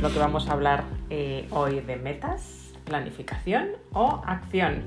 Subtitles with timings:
[0.00, 4.82] lo que vamos a hablar eh, hoy de metas, planificación o acción.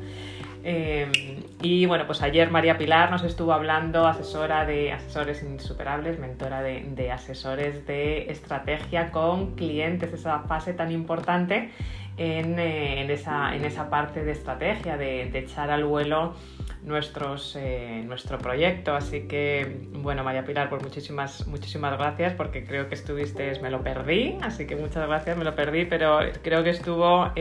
[0.63, 6.61] Eh, y bueno, pues ayer María Pilar nos estuvo hablando, asesora de asesores insuperables, mentora
[6.61, 11.71] de, asesores de estrategia con clientes, esa fase tan importante
[12.17, 16.35] en, eh, esa, parte de estrategia, de, echar al vuelo
[16.83, 18.95] nuestros, eh, nuestro proyecto.
[18.95, 23.83] Así que, bueno, María Pilar, pues muchísimas, muchísimas gracias porque creo que estuviste, me lo
[23.83, 27.31] perdí, así que muchas gracias, me lo perdí, pero creo que estuvo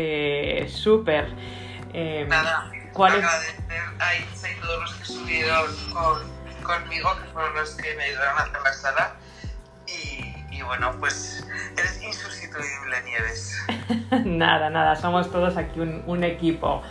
[0.69, 1.33] súper.
[2.29, 5.67] Nada ¿Cuál agradecer a y todos los que subieron
[6.63, 9.17] conmigo, que fueron los que me ayudaron a hacer la sala.
[9.87, 13.57] Y, bueno, pues eres insustituible, Nieves.
[14.25, 16.83] nada, nada, somos todos aquí un, equipo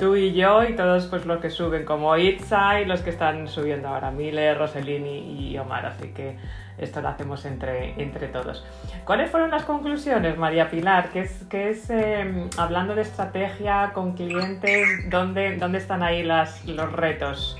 [0.00, 3.46] tú y yo y todos pues los que suben como Itza y los que están
[3.46, 6.38] subiendo ahora, Miller, Rossellini y Omar, así que
[6.78, 8.64] esto lo hacemos entre, entre todos.
[9.04, 11.10] ¿Cuáles fueron las conclusiones, María Pilar?
[11.12, 16.64] ¿Qué es, qué es em, hablando de estrategia con clientes, ¿dónde, dónde están ahí las,
[16.64, 17.58] los retos?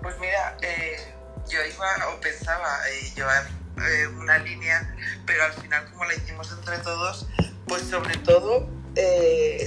[0.00, 1.12] Pues mira, eh,
[1.48, 3.42] yo iba o pensaba eh, llevar
[3.78, 4.94] eh, una línea,
[5.26, 7.28] pero al final como la hicimos entre todos,
[7.66, 8.68] pues sobre todo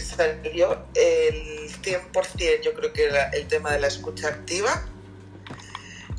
[0.01, 4.90] salió el 100%, yo creo que era el tema de la escucha activa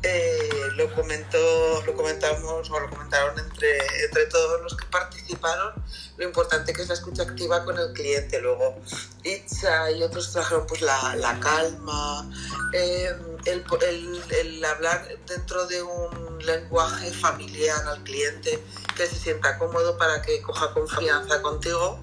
[0.03, 5.73] eh, lo comentó, lo comentamos o lo comentaron entre, entre todos los que participaron,
[6.17, 8.41] lo importante que es la escucha activa con el cliente.
[8.41, 8.75] Luego
[9.23, 12.29] Itza y otros trajeron pues la, la calma,
[12.73, 18.61] el, el, el, hablar dentro de un lenguaje familiar al cliente,
[18.97, 21.99] que se sienta cómodo para que coja confianza contigo.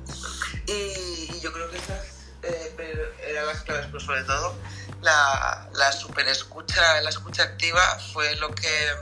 [0.66, 2.06] Y, yo creo que esas
[2.42, 4.54] eh, eran las claves, pero sobre todo
[5.02, 7.82] la, la super escucha, la escucha activa
[8.12, 8.94] fue lo que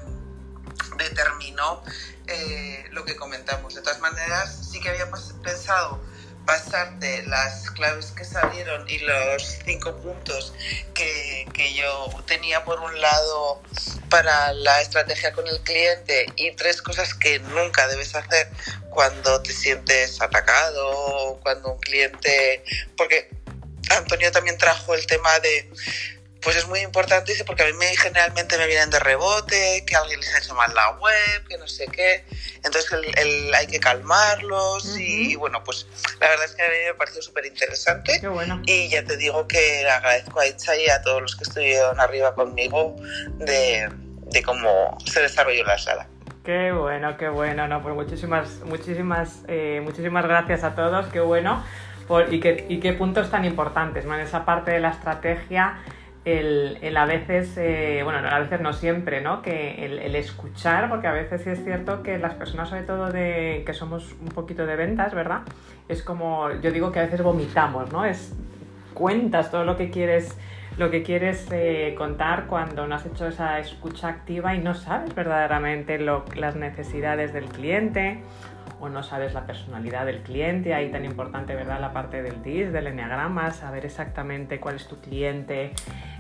[0.97, 1.83] determinó
[2.27, 3.75] eh, lo que comentamos.
[3.75, 5.11] De todas maneras, sí que había
[5.43, 6.03] pensado
[6.45, 10.55] pasarte las claves que salieron y los cinco puntos
[10.95, 13.63] que, que, yo tenía por un lado
[14.09, 18.49] para la estrategia con el cliente y tres cosas que nunca debes hacer
[18.89, 22.65] cuando te sientes atacado o cuando un cliente...
[22.97, 23.29] Porque
[23.91, 25.71] Antonio también trajo el tema de,
[26.41, 29.97] pues es muy importante, dice, porque a mí me, generalmente me vienen de rebote, que
[29.97, 32.25] alguien les ha hecho mal la web, que no sé qué.
[32.65, 35.87] Entonces el, hay que calmarlos y, bueno, pues
[36.21, 38.21] la verdad es que a mí me pareció súper interesante.
[38.67, 42.35] Y ya te digo que agradezco a Itza y a todos los que estuvieron arriba
[42.35, 42.97] conmigo
[43.39, 43.89] de,
[44.27, 46.09] de cómo se desarrolló la sala.
[46.45, 51.63] Qué bueno, qué bueno, no, pues muchísimas, muchísimas, eh, muchísimas gracias a todos, qué bueno
[52.31, 54.15] y, qué, puntos tan importantes, ¿no?
[54.15, 55.79] En esa parte de la estrategia,
[56.29, 59.43] el, a veces, eh, bueno, a veces no siempre, ¿no?
[59.43, 63.63] Que el, escuchar, porque a veces sí es cierto que las personas, sobre todo de
[63.65, 65.43] que somos un poquito de ventas, ¿verdad?
[65.89, 68.05] Es como, yo digo que a veces vomitamos, ¿no?
[68.05, 68.35] Es
[68.95, 70.37] cuentas todo lo que quieres
[70.77, 75.13] lo que quieres eh, contar cuando no has hecho esa escucha activa y no sabes
[75.13, 78.23] verdaderamente las necesidades del cliente
[78.81, 81.81] o no sabes la personalidad del cliente, ahí tan importante, ¿verdad?
[81.81, 85.73] La parte del DIS, del enneagrama, saber exactamente cuál es tu cliente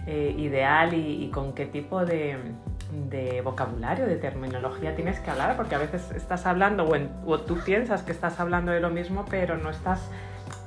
[0.07, 2.37] eh, ideal y, con qué tipo de,
[3.45, 6.97] vocabulario, de terminología tienes que hablar, porque a veces estás hablando o,
[7.27, 10.11] o tú piensas que estás hablando de lo mismo, pero no estás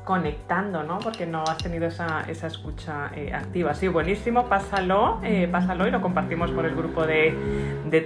[0.04, 1.00] conectando, ¿no?
[1.00, 3.74] Porque no has tenido esa, escucha eh, activa.
[3.74, 7.36] Sí, buenísimo, pásalo, eh, pásalo y lo compartimos por el grupo de,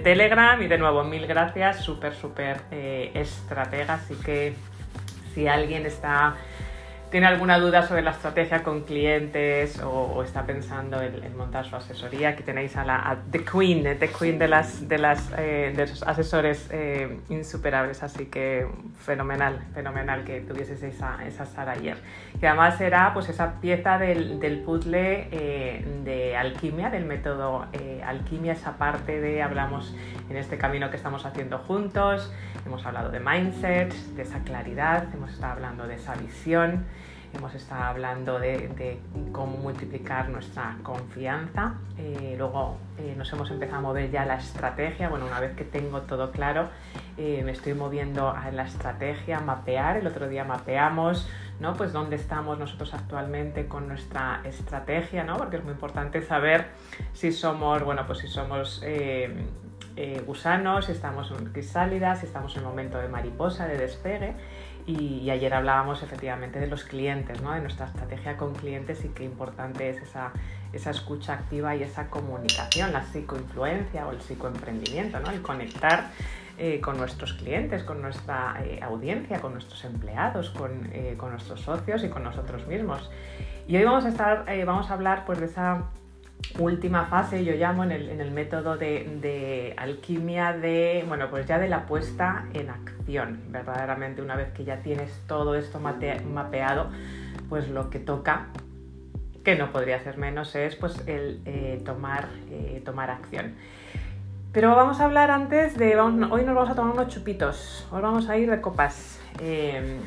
[0.02, 0.60] Telegram.
[0.60, 3.94] Y de nuevo, mil gracias, súper, súper eh, estratega.
[3.94, 4.54] Así que
[5.34, 6.36] si alguien está
[7.10, 12.30] tiene alguna duda sobre la estrategia con clientes o, está pensando en, montar su asesoría,
[12.30, 16.02] aquí tenéis a la The Queen, The Queen de, las, de, las, eh, de los
[16.02, 18.66] asesores eh, insuperables, así que
[18.98, 21.96] fenomenal, fenomenal que tuvieses esa, esa sala ayer.
[22.40, 27.66] Que además era pues esa pieza del, del puzzle eh, de alquimia, del método
[28.04, 29.94] alquimia, esa parte de, hablamos
[30.28, 32.32] en este camino que estamos haciendo juntos,
[32.64, 36.84] hemos hablado de mindset, de esa claridad, hemos estado hablando de esa visión.
[37.34, 38.98] Hemos estado hablando de,
[39.32, 41.74] cómo multiplicar nuestra confianza.
[41.98, 45.08] Eh, luego eh, nos hemos empezado a mover ya la estrategia.
[45.08, 46.68] Bueno, una vez que tengo todo claro,
[47.18, 49.98] eh, me estoy moviendo a la estrategia, mapear.
[49.98, 51.28] El otro día mapeamos,
[51.60, 51.74] ¿no?
[51.74, 55.36] Pues dónde estamos nosotros actualmente con nuestra estrategia, ¿no?
[55.36, 56.68] Porque es muy importante saber
[57.12, 58.82] si somos, bueno, pues si somos
[60.26, 64.34] gusanos, si estamos en crisálida, si estamos en momento de mariposa, de despegue
[64.86, 67.52] y, ayer hablábamos efectivamente de los clientes, ¿no?
[67.52, 70.32] de nuestra estrategia con clientes y qué importante es esa,
[70.72, 75.30] esa escucha activa y esa comunicación, la psicoinfluencia o el psicoemprendimiento, ¿no?
[75.30, 76.10] el conectar
[76.58, 82.04] eh, con nuestros clientes, con nuestra eh, audiencia, con nuestros empleados, con, con, nuestros socios
[82.04, 83.10] y con nosotros mismos.
[83.66, 85.82] Y hoy vamos a, estar, vamos a hablar pues, de esa
[86.58, 91.46] última fase, yo llamo en el, en el método de, de, alquimia de, bueno, pues
[91.46, 96.90] ya de la puesta en acción, verdaderamente una vez que ya tienes todo esto mapeado,
[97.48, 98.46] pues lo que toca
[99.44, 103.54] que no podría ser menos, es pues el eh, tomar, eh, tomar acción.
[104.52, 108.28] Pero vamos a hablar antes de, hoy nos vamos a tomar unos chupitos, hoy vamos
[108.28, 109.20] a ir de copas.
[109.40, 110.00] Eh,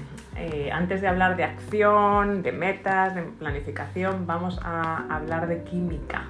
[0.72, 6.28] antes de hablar de acción, de metas, de planificación, vamos a hablar de química.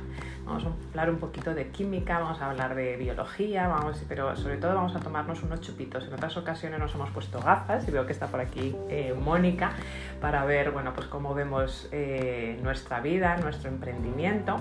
[0.49, 3.71] Vamos a hablar un poquito de química, vamos a hablar de biología,
[4.07, 6.07] pero sobre todo vamos a tomarnos unos chupitos.
[6.07, 9.73] En otras ocasiones nos hemos puesto gafas y veo que está por aquí eh, Mónica
[10.19, 14.59] para ver bueno, pues cómo vemos eh, nuestra vida, nuestro emprendimiento.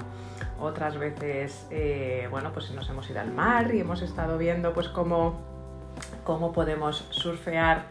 [0.60, 4.90] Otras veces eh, bueno, pues nos hemos ido al mar y hemos estado viendo pues
[4.90, 5.40] cómo,
[6.22, 7.86] cómo podemos surfear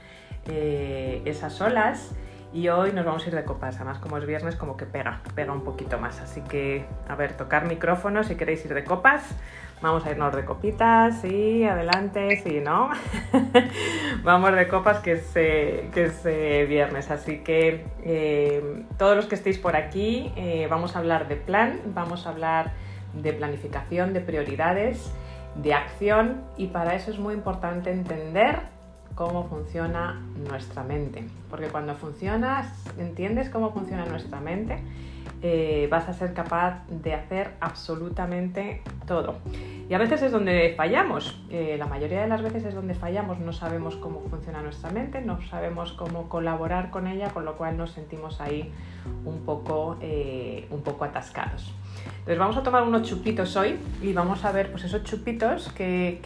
[0.47, 2.13] esas olas
[2.53, 5.21] y hoy nos vamos a ir de copas, además como es viernes como que pega,
[5.35, 6.21] pega un poquito más.
[6.21, 9.23] Así que, a ver, tocar micrófono si queréis ir de copas.
[9.79, 12.89] Vamos a irnos de copitas, sí, adelante, sí, ¿no?
[14.23, 19.35] vamos de copas que es, que es eh, viernes, así que eh, todos los que
[19.35, 22.71] estéis por aquí eh, vamos a hablar de plan, vamos a hablar
[23.13, 25.13] de planificación, de prioridades,
[25.53, 28.76] de acción y para eso es muy importante entender
[29.17, 31.27] cómo funciona nuestra mente.
[31.49, 34.79] Porque cuando funcionas, entiendes cómo funciona nuestra mente,
[35.41, 39.39] eh, vas a ser capaz de hacer absolutamente todo.
[39.89, 43.39] Y a veces es donde fallamos, eh, la mayoría de las veces es donde fallamos,
[43.39, 47.75] no sabemos cómo funciona nuestra mente, no sabemos cómo colaborar con ella, con lo cual
[47.75, 48.71] nos sentimos ahí
[49.25, 51.73] un poco, eh, un poco atascados.
[52.19, 56.19] Entonces vamos a tomar unos chupitos hoy y vamos a ver pues esos chupitos qué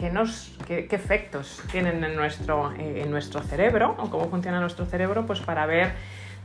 [0.90, 5.66] efectos tienen en nuestro, eh, en nuestro cerebro o cómo funciona nuestro cerebro pues para
[5.66, 5.94] ver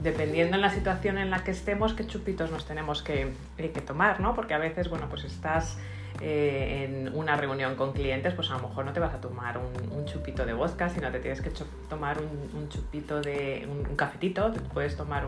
[0.00, 4.20] dependiendo en la situación en la que estemos qué chupitos nos tenemos que, eh, tomar,
[4.20, 4.34] ¿no?
[4.34, 5.78] Porque a veces, bueno, pues estás
[6.20, 9.58] eh, en una reunión con clientes, pues a lo mejor no te vas a tomar
[9.58, 11.50] un, chupito de vodka, sino te tienes que
[11.88, 15.24] tomar un, chupito de un, cafetito, te puedes tomar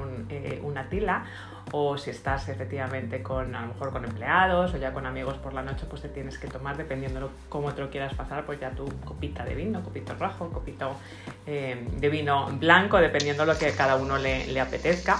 [0.63, 1.25] una tila,
[1.73, 5.55] o si estás efectivamente con a lo mejor con empleados o ya con amigos por
[5.55, 8.61] la noche, pues te tienes que tomar, dependiendo de cómo te lo quieras pasar, pues
[8.61, 10.97] ya tu copita de vino, copito rojo, copito
[11.47, 15.19] eh, de vino blanco, dependiendo de lo que cada uno le, le apetezca.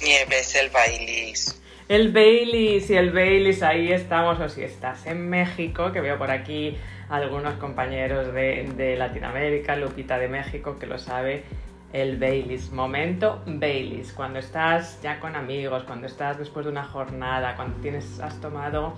[0.00, 1.58] Nieves, el bailis.
[1.88, 6.30] El Baileys y el Baileys, ahí estamos, o si estás en México, que veo por
[6.30, 6.76] aquí
[7.08, 11.44] algunos compañeros de, Latinoamérica, Lupita de México, que lo sabe,
[11.92, 12.70] el Baileys.
[12.72, 18.20] Momento Baileys, cuando estás ya con amigos, cuando estás después de una jornada, cuando tienes,
[18.20, 18.94] has tomado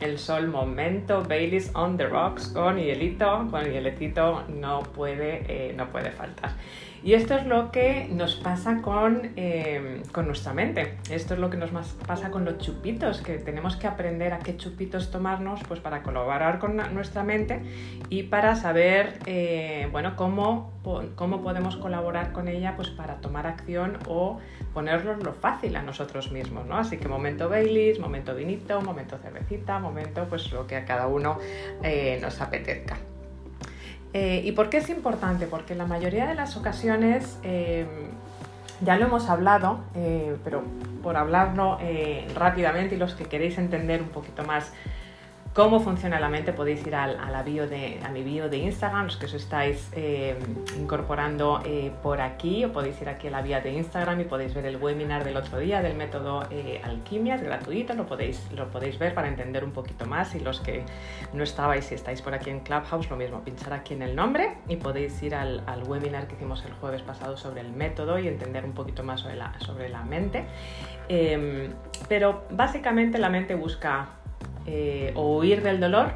[0.00, 5.88] el sol, momento Baileys on the rocks con hielito, con hielecito, no puede, eh, no
[5.90, 6.52] puede faltar.
[7.04, 8.80] Y esto es lo que nos pasa
[9.36, 10.98] eh, con, nuestra mente.
[11.10, 11.70] Esto es lo que nos
[12.06, 16.60] pasa con los chupitos, que tenemos que aprender a qué chupitos tomarnos pues, para colaborar
[16.60, 17.60] con nuestra mente
[18.08, 20.72] y para saber eh, bueno, cómo,
[21.16, 24.38] cómo podemos colaborar con ella pues, para tomar acción o
[24.72, 26.66] ponernos lo fácil a nosotros mismos.
[26.66, 26.76] ¿no?
[26.76, 31.38] Así que momento Baileys, momento vinito, momento cervecita, momento pues lo que a cada uno
[31.82, 32.96] eh, nos apetezca.
[34.12, 35.46] Eh, ¿Y por qué es importante?
[35.46, 37.86] Porque en la mayoría de las ocasiones, eh,
[38.82, 40.62] ya lo hemos hablado, eh, pero
[41.02, 41.78] por hablarlo
[42.34, 44.72] rápidamente y los que queréis entender un poquito más
[45.52, 49.26] cómo funciona la mente, podéis ir al, a, a mi bio de Instagram, los que
[49.26, 50.36] os estáis eh,
[50.78, 54.54] incorporando eh, por aquí, o podéis ir aquí a la vía de Instagram y podéis
[54.54, 58.70] ver el webinar del otro día del método eh, Alquimia, es gratuito, lo podéis, lo
[58.70, 60.34] podéis ver para entender un poquito más.
[60.34, 60.84] Y los que
[61.34, 64.56] no estabais y estáis por aquí en Clubhouse, lo mismo, pinchar aquí en el nombre.
[64.68, 68.64] Y podéis ir al, webinar que hicimos el jueves pasado sobre el método y entender
[68.64, 70.44] un poquito más sobre la, sobre la mente.
[71.08, 71.72] Em,
[72.08, 74.21] pero básicamente la mente busca
[74.66, 76.12] eh, o huir del dolor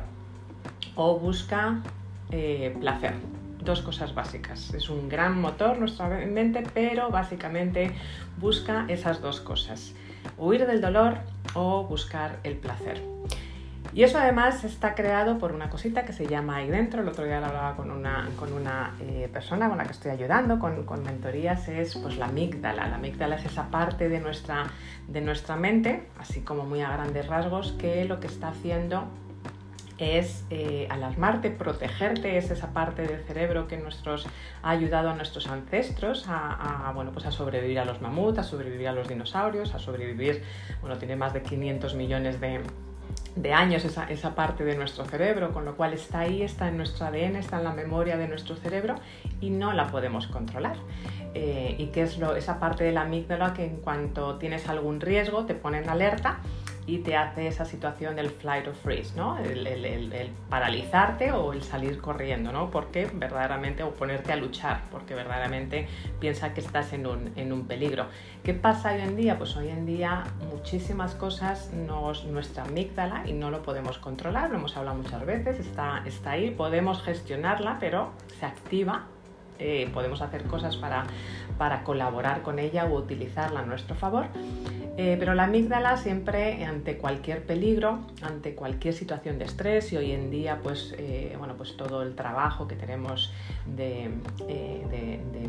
[0.94, 1.82] o busca
[2.30, 3.14] eh, placer.
[3.62, 4.72] Dos cosas básicas.
[4.74, 7.92] Es un gran motor nuestra mente, pero básicamente
[8.38, 9.94] busca esas dos cosas.
[10.38, 11.18] Huir del dolor
[11.54, 13.15] o buscar el placer.
[13.96, 17.00] Y eso además está creado por una cosita que se llama ahí dentro.
[17.00, 20.10] El otro día lo hablaba con una, con una eh, persona con la que estoy
[20.10, 22.88] ayudando, con, con, mentorías, es pues la amígdala.
[22.88, 24.66] La amígdala es esa parte de nuestra,
[25.08, 29.04] de nuestra mente, así como muy a grandes rasgos, que lo que está haciendo
[29.96, 34.26] es eh, alarmarte, protegerte, es esa parte del cerebro que nuestros,
[34.62, 38.88] ha ayudado a nuestros ancestros a, bueno, pues a sobrevivir a los mamuts, a sobrevivir
[38.88, 40.42] a los dinosaurios, a sobrevivir,
[40.82, 42.60] bueno, tiene más de 500 millones de,
[43.36, 46.78] de años esa, esa, parte de nuestro cerebro, con lo cual está ahí, está en
[46.78, 48.96] nuestro ADN, está en la memoria de nuestro cerebro
[49.40, 50.76] y no la podemos controlar.
[51.34, 55.02] Eh, y que es lo, esa parte de la amígdala que en cuanto tienes algún
[55.02, 56.38] riesgo te pone en alerta
[56.86, 59.38] y te hace esa situación del flight or freeze, ¿no?
[59.38, 62.70] El, paralizarte o el salir corriendo, ¿no?
[62.70, 65.88] Porque verdaderamente, o ponerte a luchar, porque verdaderamente
[66.20, 68.06] piensa que estás en un, en un peligro.
[68.44, 69.36] ¿Qué pasa hoy en día?
[69.36, 74.58] Pues hoy en día muchísimas cosas nos, nuestra amígdala y no lo podemos controlar, lo
[74.58, 79.06] hemos hablado muchas veces, está, está ahí, podemos gestionarla, pero se activa
[79.58, 81.04] eh, podemos hacer cosas para,
[81.58, 84.26] para, colaborar con ella o utilizarla a nuestro favor.
[84.98, 90.12] Eh, pero la amígdala siempre ante cualquier peligro, ante cualquier situación de estrés y hoy
[90.12, 93.30] en día pues, eh, bueno, pues todo el trabajo que tenemos
[93.66, 94.10] de,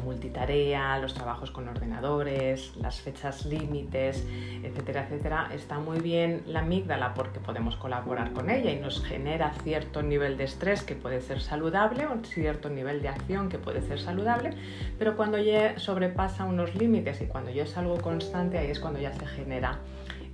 [0.04, 4.26] multitarea, los trabajos con ordenadores, las fechas límites,
[4.64, 9.54] etcétera, etcétera, está muy bien la amígdala porque podemos colaborar con ella y nos genera
[9.64, 13.82] cierto nivel de estrés que puede ser saludable o cierto nivel de acción que puede
[13.82, 14.52] ser saludable,
[14.98, 19.00] pero cuando ya sobrepasa unos límites y cuando ya es algo constante, ahí es cuando
[19.00, 19.80] ya se genera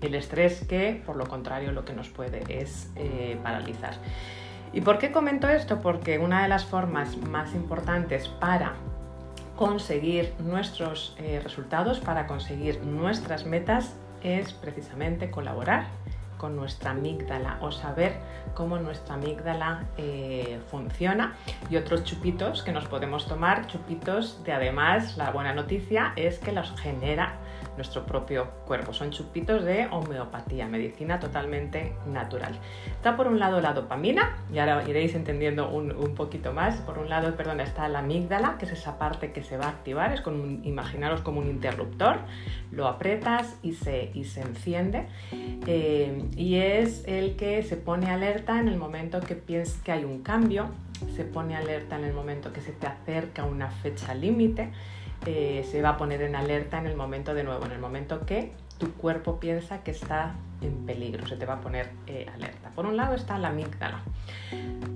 [0.01, 3.93] el estrés que, por lo contrario, lo que nos puede es eh, paralizar.
[4.73, 5.79] ¿Y por qué comento esto?
[5.81, 8.73] Porque una de las formas más importantes para
[9.55, 15.87] conseguir nuestros eh, resultados, para conseguir nuestras metas, es precisamente colaborar
[16.43, 18.17] con nuestra amígdala o saber
[18.53, 21.37] cómo nuestra amígdala eh, funciona.
[21.69, 26.51] Y otros chupitos que nos podemos tomar, chupitos de además la buena noticia es que
[26.51, 27.37] los genera
[27.75, 28.93] nuestro propio cuerpo.
[28.93, 32.59] Son chupitos de homeopatía, medicina totalmente natural.
[32.87, 36.75] Está por un lado la dopamina, y ahora iréis entendiendo un, poquito más.
[36.81, 39.69] Por un lado, perdón, está la amígdala, que es esa parte que se va a
[39.69, 42.19] activar, es como imaginaros como un interruptor.
[42.71, 45.07] Lo apretas y se, y se enciende.
[45.67, 50.03] Eh, y es el que se pone alerta en el momento que piensas que hay
[50.03, 50.69] un cambio,
[51.15, 54.71] se pone alerta en el momento que se te acerca una fecha límite
[55.25, 58.25] eh, se va a poner en alerta en el momento de nuevo, en el momento
[58.25, 62.69] que tu cuerpo piensa que está en peligro, se te va a poner eh, alerta.
[62.71, 64.01] Por un lado está la amígdala,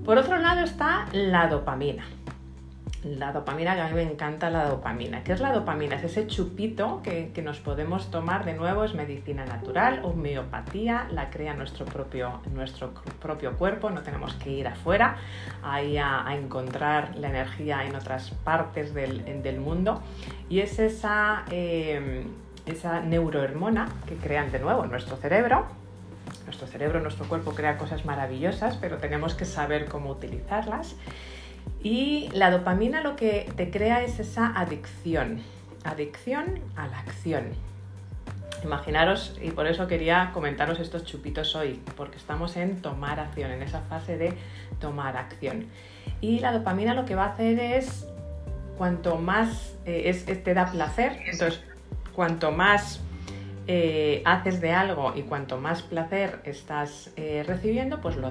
[0.04, 2.04] por otro lado está la dopamina.
[3.04, 5.22] La dopamina, que a mí me encanta la dopamina.
[5.22, 5.94] ¿Qué es la dopamina?
[5.94, 11.54] Es ese chupito que, nos podemos tomar de nuevo, es medicina natural, homeopatía, la crea
[11.54, 15.16] nuestro propio, nuestro propio cuerpo, no tenemos que ir afuera
[15.62, 20.02] ahí a, encontrar la energía en otras partes del, del mundo.
[20.48, 22.24] Y es esa, eh,
[22.66, 25.66] esa neurohormona que crean de nuevo nuestro cerebro,
[26.46, 30.96] nuestro cerebro, nuestro cuerpo crea cosas maravillosas, pero tenemos que saber cómo utilizarlas.
[31.82, 35.42] Y la dopamina lo que te crea es esa adicción,
[35.84, 37.44] adicción a la acción.
[38.64, 43.62] Imaginaros, y por eso quería comentaros estos chupitos hoy, porque estamos en tomar acción, en
[43.62, 44.32] esa fase de
[44.80, 45.66] tomar acción.
[46.20, 48.06] Y la dopamina lo que va a hacer es,
[48.76, 51.62] cuanto más eh, te da placer, entonces
[52.12, 53.00] cuanto más
[53.70, 58.30] eh, haces de algo y cuanto más placer estás eh, recibiendo, pues la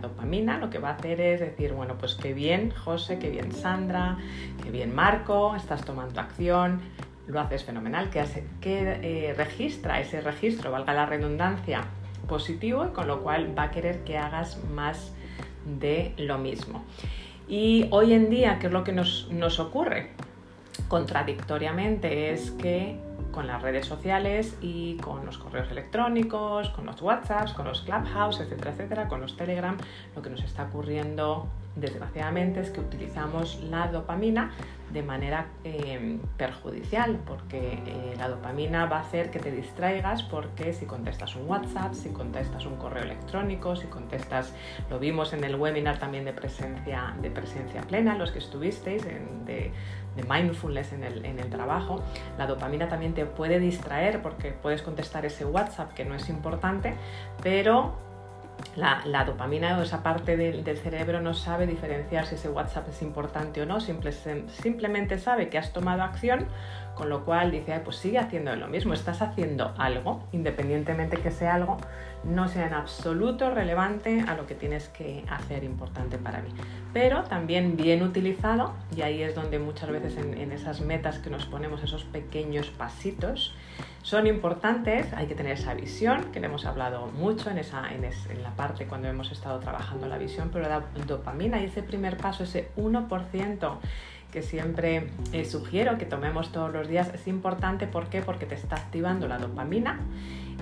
[0.00, 3.52] dopamina lo que va a hacer es decir, bueno, pues qué bien José, qué bien
[3.52, 4.16] Sandra,
[4.62, 6.80] qué bien Marco, estás tomando acción,
[7.26, 8.24] lo haces fenomenal, que,
[8.62, 11.82] eh, registra ese registro, valga la redundancia,
[12.26, 15.12] positivo y con lo cual va a querer que hagas más
[15.78, 16.86] de lo mismo.
[17.48, 20.12] Y hoy en día, ¿qué es lo que nos ocurre?
[20.88, 27.52] Contradictoriamente es que con las redes sociales y con los correos electrónicos, con los WhatsApps,
[27.52, 29.76] con los Clubhouse, etcétera, etcétera, con los Telegram,
[30.14, 34.50] lo que nos está ocurriendo desgraciadamente es que utilizamos la dopamina
[34.92, 40.72] de manera eh, perjudicial porque eh, la dopamina va a hacer que te distraigas porque
[40.72, 44.52] si contestas un WhatsApp, si contestas un correo electrónico, si contestas,
[44.90, 49.72] lo vimos en el webinar también de presencia, de presencia plena, los que estuvisteis de,
[50.28, 52.02] mindfulness en el, en el trabajo,
[52.38, 56.94] la dopamina también te puede distraer porque puedes contestar ese WhatsApp que no es importante,
[57.42, 57.94] pero
[58.76, 63.62] la, dopamina o esa parte del, cerebro no sabe diferenciar si ese WhatsApp es importante
[63.62, 66.46] o no, simplemente sabe que has tomado acción,
[66.94, 71.54] con lo cual dice, pues sigue haciendo lo mismo, estás haciendo algo, independientemente que sea
[71.54, 71.78] algo,
[72.24, 76.50] no sea en absoluto relevante a lo que tienes que hacer importante para mí.
[76.92, 81.46] Pero también bien utilizado, y ahí es donde muchas veces en, esas metas que nos
[81.46, 83.54] ponemos, esos pequeños pasitos,
[84.02, 88.02] son importantes, hay que tener esa visión, que le hemos hablado mucho en, esa, en,
[88.42, 92.44] la parte cuando hemos estado trabajando la visión, pero la dopamina y ese primer paso,
[92.44, 93.78] ese 1%
[94.32, 97.86] que siempre eh, sugiero que tomemos todos los días, es importante.
[97.86, 98.22] ¿Por qué?
[98.22, 100.00] Porque te está activando la dopamina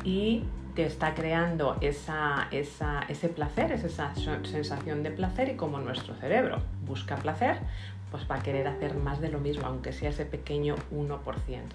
[0.05, 0.45] y
[0.75, 7.17] te está creando esa, ese placer, esa sensación de placer y como nuestro cerebro busca
[7.17, 7.59] placer,
[8.11, 11.19] pues va a querer hacer más de lo mismo, aunque sea ese pequeño 1%.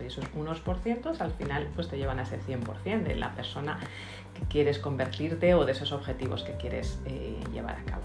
[0.02, 3.36] Y esos unos por cientos al final pues te llevan a ese 100% de la
[3.36, 3.78] persona
[4.34, 8.04] que quieres convertirte o de esos objetivos que quieres eh, llevar a cabo.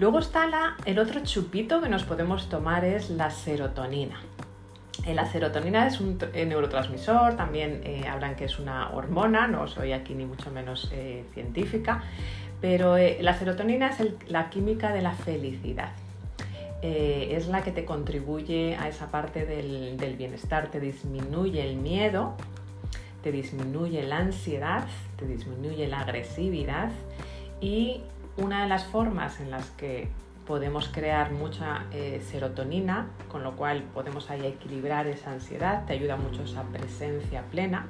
[0.00, 4.20] Luego está la, el otro chupito que nos podemos tomar es la serotonina.
[5.06, 9.92] Eh, la serotonina es un eh, neurotransmisor, también hablan que es una hormona, no soy
[9.92, 10.90] aquí ni mucho menos
[11.32, 12.02] científica,
[12.60, 15.92] pero la serotonina es la química de la felicidad.
[16.82, 22.36] Eh, es la que te contribuye a esa parte del, bienestar, te disminuye el miedo,
[23.22, 26.90] te disminuye la ansiedad, te disminuye la agresividad
[27.60, 28.00] y
[28.40, 30.08] una de las formas en las que
[30.46, 36.16] podemos crear mucha eh, serotonina, con lo cual podemos ahí equilibrar esa ansiedad, te ayuda
[36.16, 37.86] mucho esa presencia plena,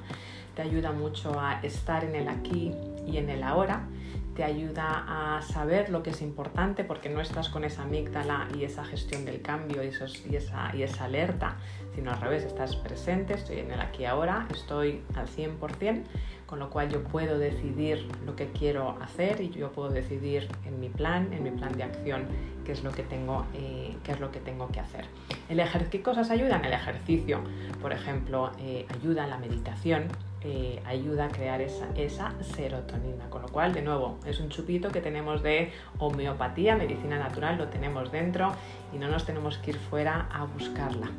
[0.55, 2.71] te ayuda mucho a estar en el aquí
[3.07, 3.87] y en el ahora
[4.35, 8.63] te ayuda a saber lo que es importante porque no estás con esa amígdala y
[8.63, 9.87] esa gestión del cambio y,
[10.29, 11.57] y, esa, y esa alerta,
[11.95, 16.03] sino al revés, estás presente, estoy en el aquí ahora, estoy al 100%,
[16.51, 20.81] con lo cual yo puedo decidir lo que quiero hacer y yo puedo decidir en
[20.81, 22.25] mi plan, en mi plan de acción,
[22.65, 25.05] qué es lo que tengo, eh, qué es lo que, tengo que hacer.
[25.47, 26.65] El ¿Qué cosas ayudan?
[26.65, 27.39] El ejercicio,
[27.81, 30.09] por ejemplo, eh, ayuda la meditación,
[30.41, 33.29] eh, ayuda a crear esa, serotonina.
[33.29, 37.69] Con lo cual, de nuevo, es un chupito que tenemos de homeopatía, medicina natural, lo
[37.69, 38.51] tenemos dentro
[38.93, 41.11] y no nos tenemos que ir fuera a buscarla.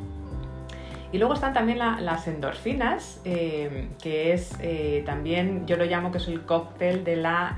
[1.12, 6.18] Y luego están también las endorfinas, eh, que es eh, también, yo lo llamo que
[6.18, 7.56] es el cóctel de la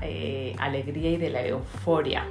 [0.59, 2.25] alegría y de la euforia.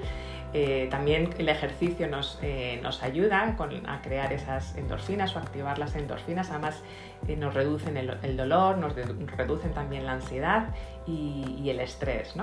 [0.57, 3.57] Eh, también el ejercicio nos, eh, ayuda
[3.89, 6.81] a crear esas endorfinas o activar las endorfinas, además
[7.27, 10.69] eh, nos reducen el, dolor, nos reducen también la ansiedad
[11.09, 12.37] y, el estrés.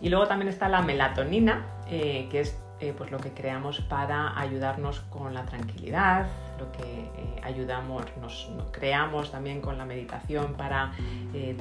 [0.00, 2.56] Y luego también está la melatonina, que es
[2.96, 6.26] pues lo que creamos para ayudarnos con la tranquilidad,
[6.58, 7.10] lo que
[7.42, 10.92] ayudamos, nos, creamos también con la meditación para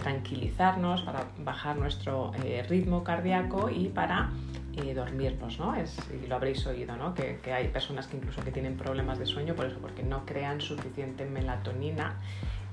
[0.02, 2.32] tranquilizarnos, para bajar nuestro
[2.68, 4.30] ritmo cardíaco y para
[4.96, 5.76] dormirnos, ¿no?
[5.76, 7.14] Es, y lo habréis oído, ¿no?
[7.14, 10.62] Que, hay personas que incluso que tienen problemas de sueño por eso, porque no crean
[10.62, 12.16] suficiente melatonina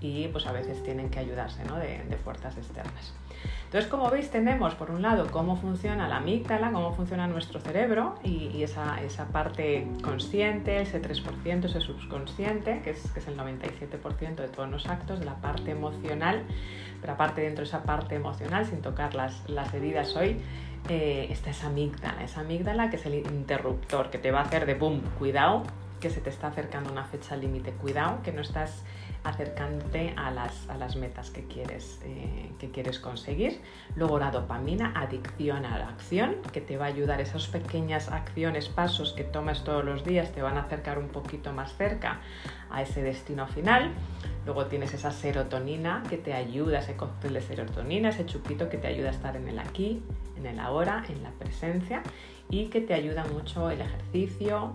[0.01, 1.77] y pues a veces tienen que ayudarse ¿no?
[1.77, 3.15] de, fuerzas externas.
[3.65, 8.15] Entonces, como veis, tenemos por un lado cómo funciona la amígdala, cómo funciona nuestro cerebro
[8.23, 14.37] y, esa, esa, parte consciente, ese 3%, ese subconsciente, que es, que es el 97%
[14.37, 16.45] de todos los actos, de la parte emocional,
[17.01, 20.41] pero aparte dentro de esa parte emocional, sin tocar las, las heridas hoy,
[20.89, 24.67] eh, está esa amígdala, esa amígdala que es el interruptor que te va a hacer
[24.67, 25.65] de boom, cuidado,
[26.01, 28.85] que se te está acercando una fecha límite, cuidado, que no estás
[29.29, 33.61] acercándote a las, a las metas que quieres, eh, que quieres conseguir.
[33.97, 38.69] Luego la dopamina, adicción a la acción, que te va a ayudar, esas pequeñas acciones,
[38.69, 42.21] pasos que tomas todos los días te van a acercar un poquito más cerca
[42.71, 43.91] a ese destino final.
[44.45, 48.87] Luego tienes esa serotonina que te ayuda, ese cóctel de serotonina, ese chupito que te
[48.87, 50.03] ayuda a estar en el aquí,
[50.37, 52.03] en el ahora, en la presencia
[52.49, 54.73] y que te ayuda mucho el ejercicio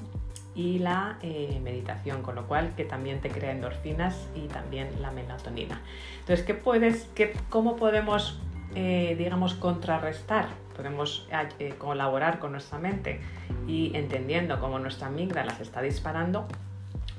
[0.54, 5.12] y la eh, meditación, con lo cual que también te crea endorfinas y también la
[5.12, 5.82] melatonina.
[6.20, 8.40] Entonces, ¿qué puedes, qué, ¿cómo podemos,
[8.76, 10.50] eh, digamos, contrarrestar?
[10.76, 11.28] Podemos
[11.60, 13.22] eh, colaborar con nuestra mente
[13.68, 16.48] y entendiendo cómo nuestra amígdala se está disparando,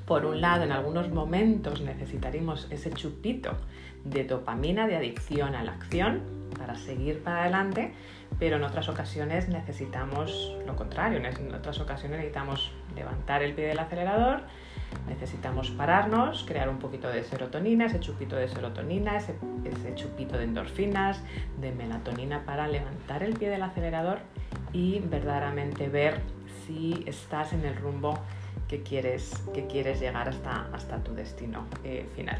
[0.05, 3.53] por un lado, en algunos momentos necesitaremos ese chupito
[4.03, 6.21] de dopamina, de adicción a la acción,
[6.57, 7.93] para seguir para adelante,
[8.37, 13.79] pero en otras ocasiones necesitamos lo contrario, en otras ocasiones necesitamos levantar el pie del
[13.79, 14.41] acelerador,
[15.07, 20.45] necesitamos pararnos, crear un poquito de serotonina, ese chupito de serotonina, ese, ese chupito de
[20.45, 21.21] endorfinas,
[21.59, 24.19] de melatonina para levantar el pie del acelerador
[24.71, 26.19] y verdaderamente ver
[26.65, 28.19] si estás en el rumbo
[28.67, 32.39] que quieres, que quieres llegar hasta, hasta tu destino eh, final.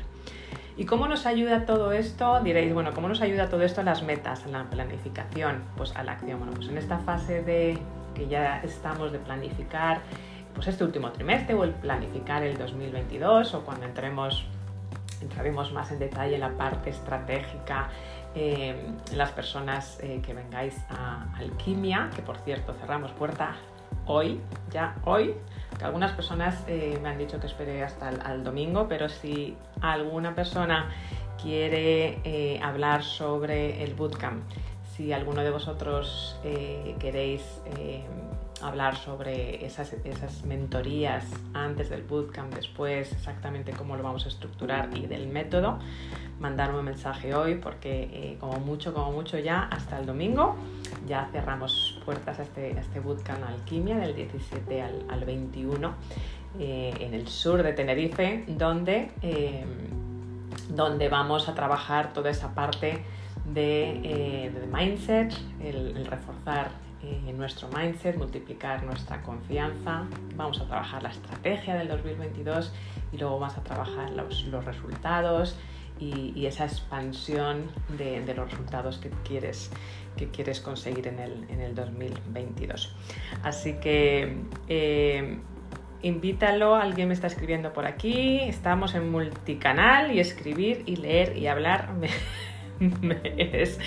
[0.76, 2.40] ¿Y cómo nos ayuda todo esto?
[2.42, 5.64] Diréis, bueno, ¿cómo nos ayuda todo esto a las metas, a la planificación?
[5.78, 6.40] Pues a la acción.
[6.40, 7.78] Bueno, pues en esta fase de
[8.16, 10.02] que ya estamos de planificar
[10.54, 14.46] pues este último trimestre o el planificar el 2022 o cuando entremos
[15.22, 17.90] entraremos más en detalle en la parte estratégica
[18.36, 18.76] eh,
[19.16, 23.56] las personas eh, que vengáis a Alquimia, que por cierto cerramos puerta
[24.08, 25.36] hoy, ya hoy,
[25.78, 30.34] que algunas personas eh, me han dicho que espere hasta el domingo, pero si alguna
[30.34, 30.90] persona
[31.42, 34.44] quiere hablar sobre el bootcamp,
[34.96, 36.40] si alguno de vosotros
[37.00, 37.44] queréis
[38.64, 44.90] hablar sobre esas, esas mentorías antes del bootcamp, después, exactamente cómo lo vamos a estructurar
[44.98, 45.80] y del método,
[46.40, 50.56] mandarme un mensaje hoy porque eh, como mucho, como mucho ya hasta el domingo
[51.08, 55.94] ya cerramos puertas a este, este bootcamp Alquimia del 17 al, 21
[56.60, 59.66] eh, en el sur de Tenerife, donde, eh,
[60.70, 63.04] donde vamos a trabajar toda esa parte
[63.46, 66.83] de, mindset, el, reforzar
[67.34, 72.74] nuestro mindset, multiplicar nuestra confianza, vamos a trabajar la estrategia del 2022
[73.12, 75.58] y luego vamos a trabajar los, los resultados
[76.00, 79.72] y, esa expansión de, los resultados que quieres,
[80.18, 82.96] que quieres conseguir en el, en el 2022.
[83.44, 84.38] Así que
[84.68, 85.40] eh,
[86.02, 91.48] invítalo, alguien me está escribiendo por aquí, estamos en multicanal y escribir y leer y
[91.48, 91.90] hablar.
[93.38, 93.80] es,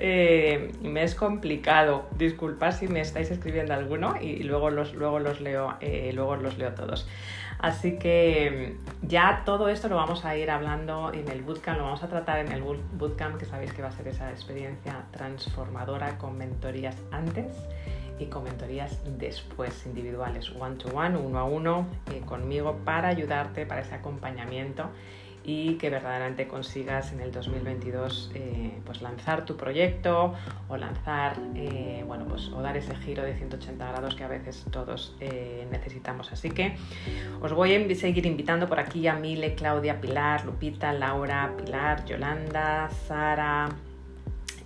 [0.00, 2.08] eh, me, es, complicado.
[2.16, 6.58] Disculpad si me estáis escribiendo alguno y luego los, luego los, leo, eh, luego los
[6.58, 7.08] leo todos.
[7.58, 11.84] Así que mm, ya todo esto lo vamos a ir hablando en el bootcamp, lo
[11.84, 16.18] vamos a tratar en el bootcamp, que sabéis que va a ser esa experiencia transformadora
[16.18, 17.46] con mentorías antes
[18.18, 23.66] y con mentorías después individuales, one to one, uno a uno, eh, conmigo para ayudarte
[23.66, 24.90] para ese acompañamiento
[25.48, 30.34] y que verdaderamente consigas en el 2022 eh, pues lanzar tu proyecto
[30.68, 34.66] o lanzar, eh, bueno, pues o dar ese giro de 180 grados que a veces
[34.70, 36.30] todos eh, necesitamos.
[36.32, 36.76] Así que
[37.40, 42.90] os voy a seguir invitando por aquí a Mile, Claudia, Pilar, Lupita, Laura, Pilar, Yolanda,
[42.90, 43.70] Sara,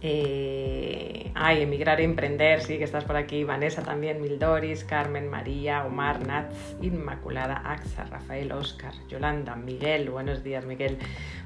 [0.04, 3.44] eh, ay, emigrar y emprender, sí, que estás por aquí.
[3.44, 10.64] Vanessa también, Mildoris, Carmen, María, Omar, Nats, Inmaculada, Axa, Rafael, Oscar, Yolanda, Miguel, buenos días,
[10.64, 10.98] Miguel,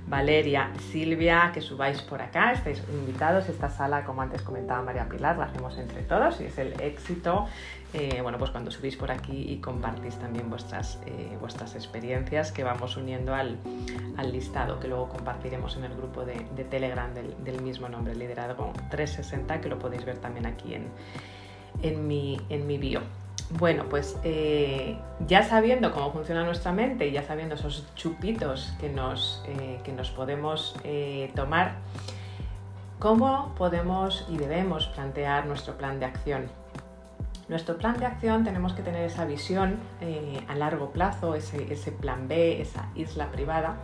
[0.07, 3.49] Valeria, Silvia, que subáis por acá, estáis invitados.
[3.51, 7.47] Esta sala, como antes comentaba María Pilar, la hacemos entre todos y es el éxito
[7.92, 12.64] eh, bueno, pues cuando subís por aquí y compartís también vuestras, eh, vuestras experiencias que
[12.64, 13.59] vamos uniendo al,
[14.33, 19.68] listado que luego compartiremos en el grupo de, Telegram del, mismo nombre, Liderazgo 360, que
[19.68, 20.88] lo podéis ver también aquí en,
[21.83, 23.01] en, mi, en mi bio.
[23.51, 28.88] Bueno, pues eh, ya sabiendo cómo funciona nuestra mente y ya sabiendo esos chupitos que
[28.88, 29.44] nos,
[29.85, 30.75] que nos podemos
[31.37, 31.77] tomar,
[32.99, 36.51] ¿cómo podemos y debemos plantear nuestro plan de acción?
[37.48, 41.92] Nuestro plan de acción tenemos que tener esa visión eh, a largo plazo, ese, ese,
[41.92, 43.76] plan B, esa isla privada.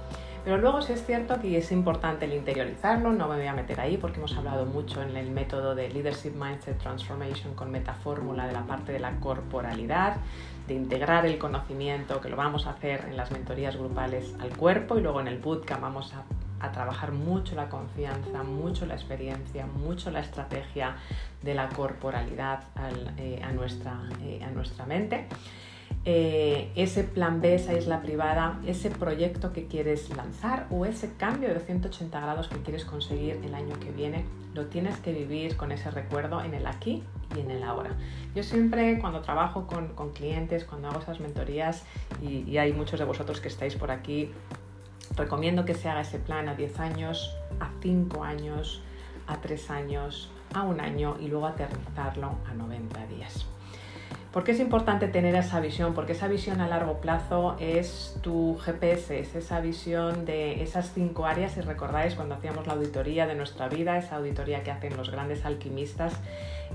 [0.44, 3.78] Pero luego sí es cierto que es importante el interiorizarlo, no me voy a meter
[3.78, 8.52] ahí porque hemos hablado mucho en el método de Leadership Mindset Transformation con metafórmula de
[8.52, 10.16] la parte de la corporalidad,
[10.66, 14.98] de integrar el conocimiento, que lo vamos a hacer en las mentorías grupales al cuerpo
[14.98, 16.24] y luego en el bootcamp vamos a
[16.62, 20.96] a trabajar mucho la confianza, mucho la experiencia, mucho la estrategia
[21.42, 22.64] de la corporalidad
[23.18, 25.26] eh, a, nuestra, eh, a nuestra mente.
[26.04, 31.52] Eh, ese plan B, esa isla privada, ese proyecto que quieres lanzar o ese cambio
[31.52, 35.70] de 180 grados que quieres conseguir el año que viene, lo tienes que vivir con
[35.70, 37.04] ese recuerdo en el aquí
[37.36, 37.90] y en el ahora.
[38.34, 41.84] Yo siempre cuando trabajo con, clientes, cuando hago esas mentorías,
[42.20, 44.30] y hay muchos de vosotros que estáis por aquí
[45.16, 48.82] Recomiendo que se haga ese plan a 10 años, a 5 años,
[49.26, 53.46] a 3 años, a un año y luego aterrizarlo a 90 días.
[54.32, 55.92] ¿Por qué es importante tener esa visión?
[55.92, 61.26] Porque esa visión a largo plazo es tu GPS, es esa visión de esas cinco
[61.26, 61.52] áreas.
[61.52, 65.44] Si recordáis cuando hacíamos la auditoría de nuestra vida, esa auditoría que hacen los grandes
[65.44, 66.14] alquimistas,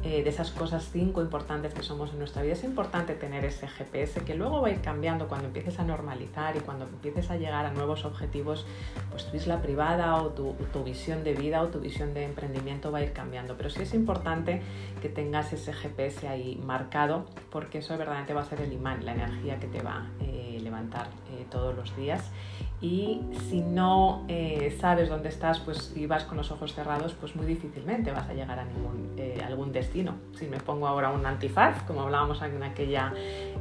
[0.04, 2.54] eh, de esas cosas cinco importantes que somos en nuestra vida.
[2.54, 6.56] Es importante tener ese GPS que luego va a ir cambiando cuando empieces a normalizar
[6.56, 8.66] y cuando empieces a llegar a nuevos objetivos,
[9.10, 13.00] pues tu isla privada o tu, visión de vida o tu visión de emprendimiento va
[13.00, 13.58] a ir cambiando.
[13.58, 14.62] Pero sí es importante
[15.02, 19.14] que tengas ese GPS ahí marcado porque eso verdaderamente va a ser el imán, la
[19.14, 22.32] energía que te va a eh, levantar eh, todos los días
[22.80, 27.36] y si no eh, sabes dónde estás pues y vas con los ojos cerrados pues
[27.36, 30.16] muy difícilmente vas a llegar a ningún, eh, algún destino.
[30.36, 33.14] Si me pongo ahora un antifaz como hablábamos en aquella,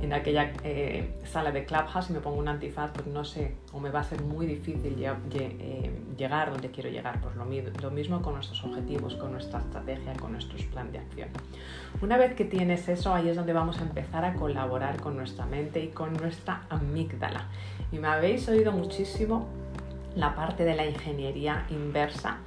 [0.03, 3.81] en aquella eh, sala de Clubhouse y me pongo un antifaz pues no sé o
[3.81, 4.97] me va a ser muy difícil
[6.17, 7.19] llegar donde quiero llegar.
[7.23, 7.47] Pues lo,
[7.83, 11.29] lo mismo con nuestros objetivos con nuestra estrategia con nuestros planes de acción
[12.03, 15.47] una vez que tienes eso ahí es donde vamos a empezar a colaborar con nuestra
[15.47, 17.47] mente y con nuestra amígdala
[17.93, 19.47] y me habéis oído muchísimo
[20.15, 22.39] la parte de la ingeniería inversa.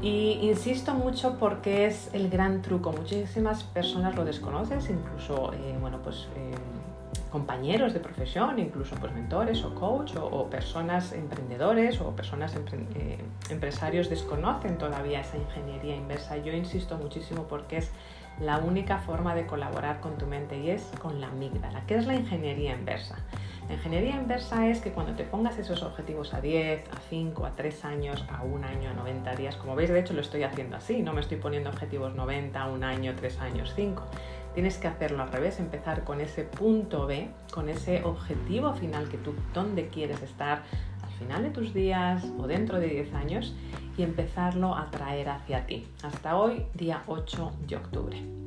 [0.00, 2.92] Y insisto mucho porque es el gran truco.
[2.92, 6.54] Muchísimas personas lo desconocen, incluso eh, bueno, pues, eh,
[7.34, 13.18] compañeros de profesión, incluso pues, mentores o coach o, personas emprendedores o personas eh,
[13.50, 16.36] empresarios desconocen todavía esa ingeniería inversa.
[16.36, 17.90] Yo insisto muchísimo porque es
[18.38, 21.84] la única forma de colaborar con tu mente y es con la amígdala.
[21.88, 23.16] ¿Qué es la ingeniería inversa?
[23.66, 27.56] La ingeniería inversa es que cuando te pongas esos objetivos a 10, a 5, a
[27.56, 30.76] 3 años, a 1 año, a 90 días, como veis, de hecho lo estoy haciendo
[30.76, 34.04] así, no me estoy poniendo objetivos 90, 1 año, 3 años, 5.
[34.54, 39.18] Tienes que hacerlo al revés, empezar con ese punto B, con ese objetivo final que
[39.18, 40.62] tú, dónde quieres estar
[41.02, 43.54] al final de tus días o dentro de 10 años
[43.98, 45.88] y empezarlo a traer hacia ti.
[46.04, 48.43] Hasta hoy, día 8 de octubre.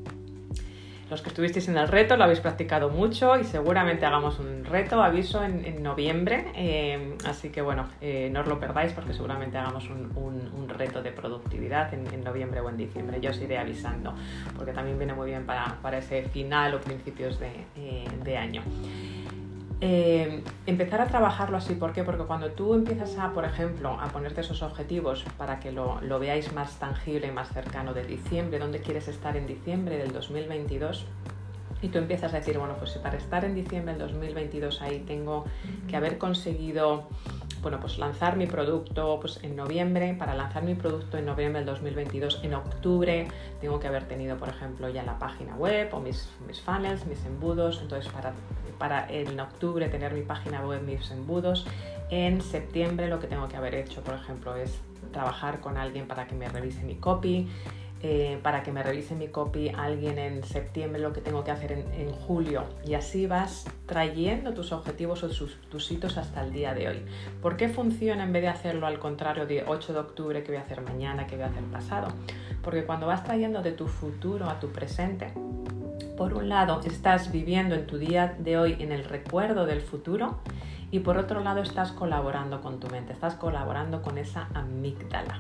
[1.10, 5.02] Los que estuvisteis en el reto lo habéis practicado mucho y seguramente hagamos un reto,
[5.02, 6.52] aviso, en, noviembre.
[6.54, 11.12] Eh, así que bueno, eh, no os lo perdáis porque seguramente hagamos un, reto de
[11.12, 13.20] productividad en, noviembre o en diciembre.
[13.22, 14.14] Yo os iré avisando
[14.56, 18.62] porque también viene muy bien para, ese final o principios de, eh, de año.
[19.80, 22.04] Eh, empezar a trabajarlo así, ¿por qué?
[22.04, 26.52] Porque cuando tú empiezas a, por ejemplo, a ponerte esos objetivos para que lo, veáis
[26.54, 31.06] más tangible y más cercano de diciembre, dónde quieres estar en diciembre del 2022,
[31.84, 35.04] y tú empiezas a decir, bueno, pues si para estar en diciembre del 2022 ahí
[35.06, 35.46] tengo
[35.88, 37.08] que haber conseguido
[37.62, 41.68] bueno, pues lanzar mi producto pues en noviembre, para lanzar mi producto en noviembre del
[41.68, 43.28] 2022, en octubre
[43.62, 47.26] tengo que haber tenido, por ejemplo, ya la página web o mis, mis funnels, mis
[47.26, 48.34] embudos, entonces para,
[48.78, 51.66] para en octubre tener mi página web, mis embudos,
[52.10, 54.80] en septiembre lo que tengo que haber hecho, por ejemplo, es
[55.12, 57.48] trabajar con alguien para que me revise mi copy,
[58.04, 61.72] eh, para que me revise mi copy alguien en septiembre, lo que tengo que hacer
[61.72, 62.66] en, julio.
[62.86, 67.06] Y así vas trayendo tus objetivos o tus, hitos hasta el día de hoy.
[67.42, 70.58] ¿Por qué funciona en vez de hacerlo al contrario de 8 de octubre, que voy
[70.58, 72.10] a hacer mañana, que voy a hacer pasado?
[72.62, 75.34] Porque cuando vas trayendo de tu futuro a tu presente,
[76.16, 80.38] por un lado estás viviendo en tu día de hoy en el recuerdo del futuro
[80.92, 85.40] y por otro lado estás colaborando con tu mente, estás colaborando con esa amígdala.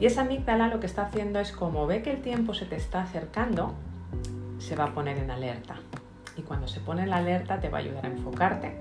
[0.00, 2.76] Y esa amígdala lo que está haciendo es como ve que el tiempo se te
[2.76, 3.74] está acercando,
[4.58, 5.76] se va a poner en alerta.
[6.36, 8.76] Y cuando se pone en alerta te va a ayudar a enfocarte,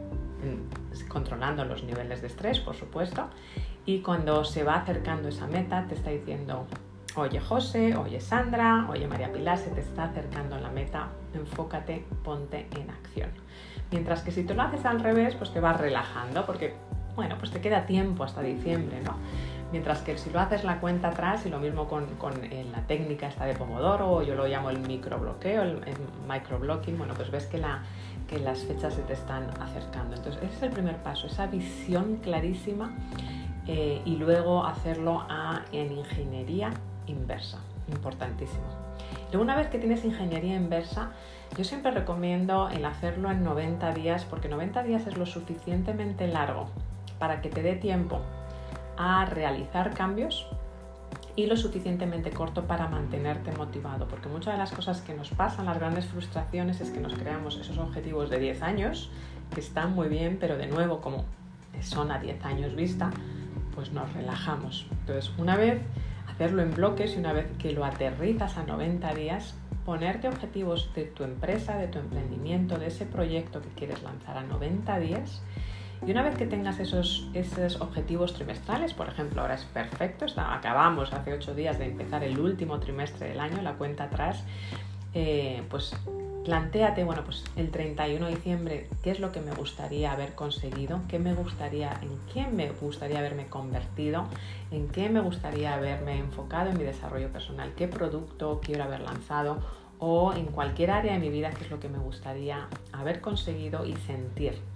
[1.08, 3.28] controlando los niveles de estrés, por supuesto.
[3.86, 6.65] Y cuando se va acercando esa meta, te está diciendo,
[7.15, 12.67] oye José, oye Sandra, oye María Pilar, se te está acercando la meta, enfócate, ponte
[12.71, 13.30] en acción.
[13.91, 16.73] Mientras que si tú lo haces al revés, pues te vas relajando, porque,
[17.15, 19.17] bueno, pues te queda tiempo hasta diciembre, ¿no?
[19.73, 22.05] Mientras que si lo haces la cuenta atrás, y lo mismo con,
[22.43, 25.81] eh, la técnica esta de Pomodoro, o yo lo llamo el microbloqueo, el,
[26.29, 27.81] microblocking, bueno, pues ves que, la,
[28.27, 30.15] que las fechas se te están acercando.
[30.15, 32.91] Entonces, ese es el primer paso, esa visión clarísima
[33.65, 35.25] eh, y luego hacerlo
[35.71, 36.69] en ingeniería
[37.07, 37.57] inversa,
[37.91, 38.65] importantísimo.
[39.31, 41.13] Luego, una vez que tienes ingeniería inversa,
[41.57, 46.67] yo siempre recomiendo el hacerlo en 90 días, porque 90 días es lo suficientemente largo
[47.17, 48.21] para que te dé tiempo
[48.97, 50.47] a realizar cambios
[51.36, 55.65] y lo suficientemente corto para mantenerte motivado, porque muchas de las cosas que nos pasan,
[55.65, 59.10] las grandes frustraciones, es que nos creamos esos objetivos de 10 años,
[59.53, 61.25] que están muy bien, pero de nuevo, como
[61.82, 63.10] son a 10 años vista,
[63.73, 64.86] pues nos relajamos.
[64.91, 65.82] Entonces, una vez
[66.27, 71.06] hacerlo en bloques y una vez que lo aterrizas a 90 días, ponerte objetivos de
[71.06, 75.41] tu empresa, de tu emprendimiento, de ese proyecto que quieres lanzar a 90 días
[76.06, 81.13] y una vez que tengas esos, esos objetivos trimestrales, por ejemplo, ahora es perfecto, acabamos
[81.13, 84.44] hace ocho días de empezar el último trimestre del año, la cuenta atrás,
[85.13, 85.96] eh, pues
[86.44, 91.00] planteate, bueno, pues el 31 de diciembre, ¿qué es lo que me gustaría haber conseguido?
[91.08, 94.26] ¿Qué me gustaría, en quién me gustaría haberme convertido?
[94.72, 97.72] ¿En qué me gustaría haberme enfocado en mi desarrollo personal?
[97.78, 99.60] ¿Qué producto quiero haber lanzado?
[100.00, 103.86] O en cualquier área de mi vida, ¿qué es lo que me gustaría haber conseguido
[103.86, 104.72] y sentir?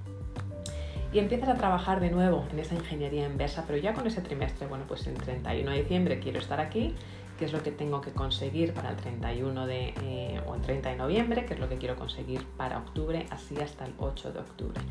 [1.14, 4.68] Y empiezas a trabajar de nuevo en esa ingeniería inversa, pero ya con ese trimestre,
[4.68, 6.96] bueno, pues en 31 de diciembre quiero estar aquí,
[7.38, 10.90] qué es lo que tengo que conseguir para el 31 de, eh, o el 30
[10.90, 14.40] de noviembre, qué es lo que quiero conseguir para octubre, así hasta el 8 de
[14.40, 14.82] octubre.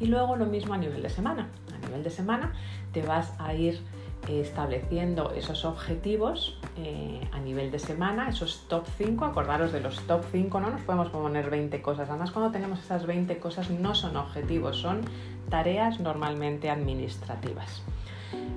[0.00, 1.48] Y luego lo mismo a nivel de semana.
[1.74, 2.52] A nivel de semana
[2.92, 3.80] te vas a ir
[4.28, 10.24] estableciendo esos objetivos eh, a nivel de semana, esos top 5, acordaros de los top
[10.32, 14.16] 5, no nos podemos poner 20 cosas, además cuando tenemos esas 20 cosas no son
[14.16, 15.02] objetivos, son
[15.48, 17.82] tareas normalmente administrativas.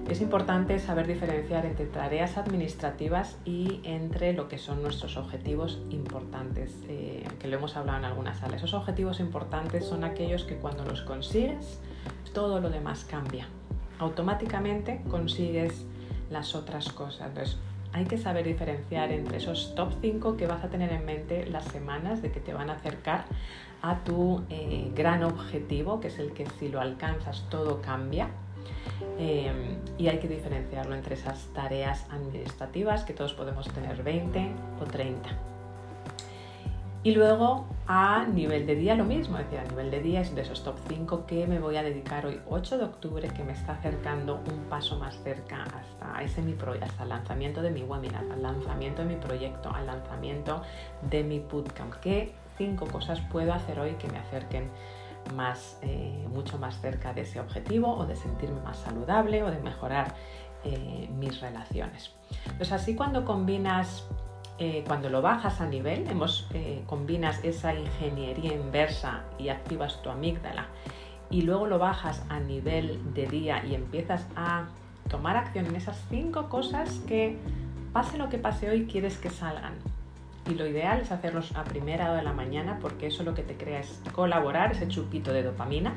[0.10, 6.78] Es importante saber diferenciar entre tareas administrativas y entre lo que son nuestros objetivos importantes,
[6.88, 8.58] eh, que lo hemos hablado en algunas salas.
[8.58, 11.82] Esos objetivos importantes son aquellos que cuando los consigues,
[12.34, 13.48] todo lo demás cambia
[14.00, 15.86] automáticamente consigues
[16.30, 17.28] las otras cosas.
[17.30, 17.58] Entonces,
[17.94, 21.66] hay que saber diferenciar entre esos top 5 que vas a tener en mente las
[21.66, 23.26] semanas de que te van a acercar
[23.82, 28.30] a tu eh, gran objetivo, que es el que si lo alcanzas todo cambia.
[29.20, 29.52] Eh,
[29.98, 35.57] y hay que diferenciarlo entre esas tareas administrativas, que todos podemos tener 20 o 30.
[37.08, 40.36] Y luego a nivel de día lo mismo, es decir, a nivel de día es
[40.36, 43.54] de esos top 5 que me voy a dedicar hoy 8 de octubre, que me
[43.54, 48.26] está acercando un paso más cerca hasta ese mi hasta el lanzamiento de mi webinar,
[48.30, 50.62] al lanzamiento de mi proyecto, al lanzamiento
[51.10, 51.94] de mi bootcamp.
[52.02, 54.70] ¿Qué cinco cosas puedo hacer hoy que me acerquen
[55.34, 59.62] más, eh, mucho más cerca de ese objetivo o de sentirme más saludable o de
[59.62, 60.14] mejorar
[60.66, 62.12] eh, mis relaciones?
[62.58, 64.04] Pues así cuando combinas
[64.60, 70.10] eh, cuando lo bajas a nivel, hemos, eh, combinas esa ingeniería inversa y activas tu
[70.10, 70.68] amígdala
[71.30, 74.66] y luego lo bajas a nivel de día y empiezas a
[75.10, 77.38] tomar acción en esas cinco cosas que
[77.94, 79.74] pase lo que pase hoy quieres que salgan.
[80.50, 83.44] Y lo ideal es hacerlos a primera hora de la mañana porque eso lo que
[83.44, 85.94] te crea es colaborar, ese chupito de dopamina,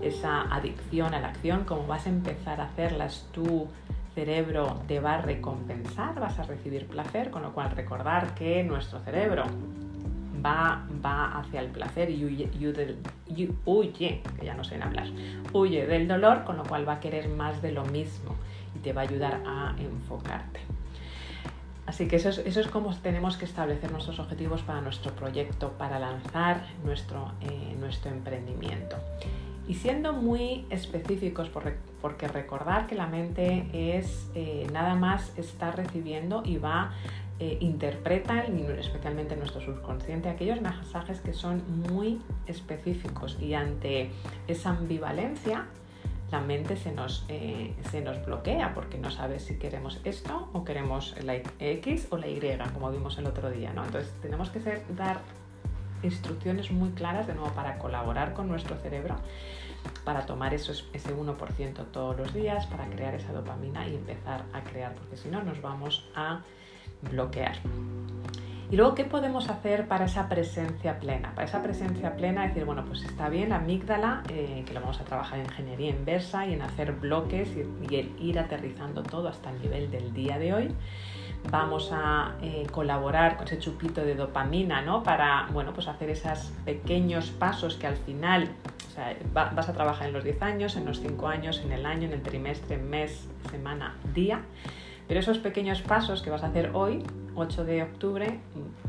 [0.00, 3.68] esa adicción a la acción, como vas a empezar a hacerlas tú
[4.16, 8.98] cerebro te va a recompensar, vas a recibir placer, con lo cual recordar que nuestro
[9.00, 9.44] cerebro
[10.44, 12.48] va, va hacia el placer y huye,
[13.66, 15.08] huye, que ya no sé hablar,
[15.52, 18.34] huye del dolor, con lo cual va a querer más de lo mismo
[18.74, 20.60] y te va a ayudar a enfocarte.
[21.84, 25.72] Así que eso es, eso es como tenemos que establecer nuestros objetivos para nuestro proyecto,
[25.72, 28.96] para lanzar nuestro, eh, nuestro emprendimiento.
[29.68, 31.50] Y siendo muy específicos,
[32.00, 36.92] porque recordar que la mente es eh, nada más estar recibiendo y va,
[37.38, 38.44] eh, interpreta,
[38.78, 44.10] especialmente nuestro subconsciente, aquellos mensajes que son muy específicos y ante
[44.48, 45.66] esa ambivalencia
[46.30, 50.64] la mente se nos, eh, se nos bloquea porque no sabe si queremos esto o
[50.64, 52.40] queremos la X o la Y,
[52.72, 53.72] como vimos el otro día.
[53.74, 53.84] ¿no?
[53.84, 55.20] Entonces tenemos que ser, dar
[56.06, 59.16] instrucciones muy claras de nuevo para colaborar con nuestro cerebro,
[60.04, 64.94] para tomar ese 1% todos los días, para crear esa dopamina y empezar a crear,
[64.94, 66.40] porque si no nos vamos a
[67.02, 67.56] bloquear.
[68.68, 71.32] Y luego, ¿qué podemos hacer para esa presencia plena?
[71.36, 75.00] Para esa presencia plena, decir, bueno, pues está bien la amígdala, eh, que lo vamos
[75.00, 79.50] a trabajar en ingeniería inversa y en hacer bloques y, y ir aterrizando todo hasta
[79.50, 80.74] el nivel del día de hoy
[81.50, 85.02] vamos a eh, colaborar con ese chupito de dopamina, ¿no?
[85.02, 88.50] Para, bueno, pues hacer esos pequeños pasos que al final,
[88.88, 91.86] o sea, vas a trabajar en los 10 años, en los 5 años, en el
[91.86, 94.40] año, en el trimestre, mes, semana, día,
[95.08, 97.02] pero esos pequeños pasos que vas a hacer hoy,
[97.34, 98.40] 8 de octubre,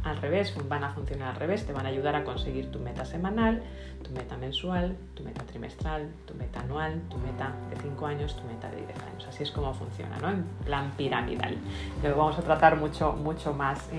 [0.04, 3.04] al revés, van a funcionar al revés, te van a ayudar a conseguir tu meta
[3.04, 3.62] semanal,
[4.02, 8.44] tu meta mensual, tu meta trimestral, tu meta anual, tu meta de 5 años, tu
[8.48, 9.28] meta de 10 años.
[9.28, 10.30] Así es como funciona, ¿no?
[10.30, 11.58] En plan piramidal.
[12.02, 13.90] Lo vamos a tratar mucho, mucho más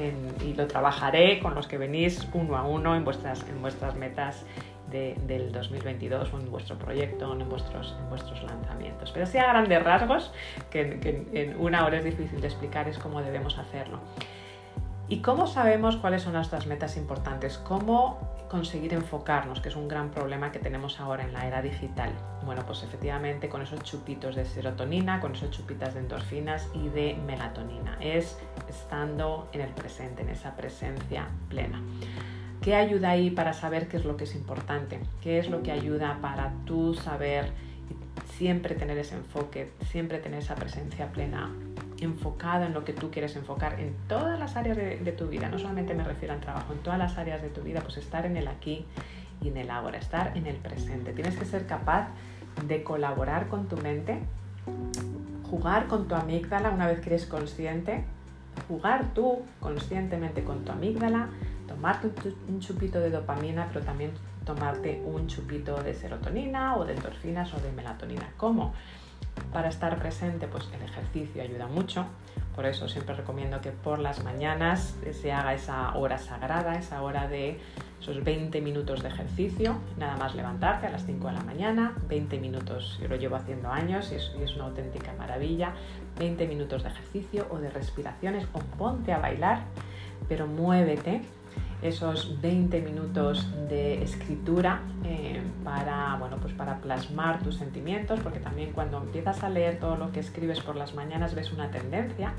[0.42, 4.44] y lo trabajaré con los que venís uno a uno en vuestras, en vuestras metas
[4.90, 9.11] del 2022 o en vuestro proyecto o en vuestros, en vuestros lanzamientos.
[9.12, 10.33] Pero sí a grandes rasgos,
[10.70, 14.01] que, en una hora es difícil de explicar, es cómo debemos hacerlo.
[15.11, 17.57] ¿Y cómo sabemos cuáles son nuestras metas importantes?
[17.57, 18.18] ¿Cómo
[18.51, 22.11] conseguir enfocarnos, que es un gran problema que tenemos ahora en la era digital?
[22.44, 27.18] Bueno, pues efectivamente con esos chupitos de serotonina, con esos chupitas de endorfinas y de
[27.27, 27.96] melatonina.
[28.01, 31.81] Es estando en el presente, en esa presencia plena.
[32.62, 34.98] ¿Qué ayuda ahí para saber qué es lo que es importante?
[35.22, 37.52] ¿Qué es lo que ayuda para tú saber
[38.36, 41.50] siempre tener ese enfoque, siempre tener esa presencia plena,
[42.00, 45.48] enfocada en lo que tú quieres enfocar en todas las áreas de, tu vida?
[45.48, 48.26] No solamente me refiero al trabajo, en todas las áreas de tu vida, pues estar
[48.26, 48.84] en el aquí
[49.40, 51.12] y en el ahora, estar en el presente.
[51.12, 52.08] Tienes que ser capaz
[52.66, 54.18] de colaborar con tu mente,
[55.48, 58.04] jugar con tu amígdala una vez que eres consciente,
[58.66, 61.28] jugar tú conscientemente con tu amígdala,
[61.78, 62.10] tomarte
[62.48, 64.10] un chupito de dopamina, pero también
[64.44, 68.30] tomarte un chupito de serotonina o de endorfinas o de melatonina.
[68.36, 68.74] ¿Cómo?
[69.52, 72.04] Para estar presente, pues el ejercicio ayuda mucho.
[72.56, 77.28] Por eso siempre recomiendo que por las mañanas se haga esa hora sagrada, esa hora
[77.28, 77.60] de
[78.00, 82.40] esos 20 minutos de ejercicio, nada más levantarte a las 5 de la mañana, 20
[82.40, 85.74] minutos, yo lo llevo haciendo años y es, una auténtica maravilla,
[86.18, 89.62] 20 minutos de ejercicio o de respiraciones o ponte a bailar,
[90.28, 91.22] pero muévete,
[91.82, 98.72] esos 20 minutos de escritura eh, para, bueno, pues para plasmar tus sentimientos, porque también
[98.72, 102.34] cuando empiezas a leer todo lo que escribes por las mañanas ves una tendencia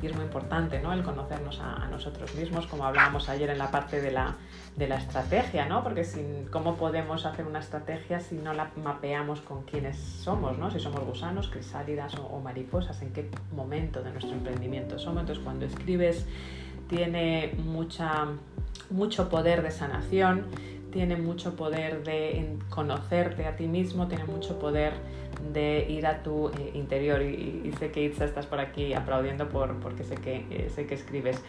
[0.00, 0.92] y es muy importante ¿no?
[0.92, 4.36] el conocernos a, nosotros mismos, como hablábamos ayer en la parte de la,
[4.76, 5.82] de la estrategia, ¿no?
[5.82, 10.58] porque sin, ¿cómo podemos hacer una estrategia si no la mapeamos con quiénes somos?
[10.58, 10.70] ¿no?
[10.70, 15.20] Si somos gusanos, crisálidas o, o mariposas, en qué momento de nuestro emprendimiento somos.
[15.22, 16.26] Entonces cuando escribes
[16.88, 18.28] tiene mucha
[18.90, 20.46] mucho poder de sanación,
[20.92, 24.92] tiene mucho poder de conocerte a ti mismo, tiene mucho poder
[25.52, 29.80] de ir a tu eh, interior y, sé que Itza estás por aquí aplaudiendo por,
[29.80, 31.42] porque sé que, eh, sé que escribes.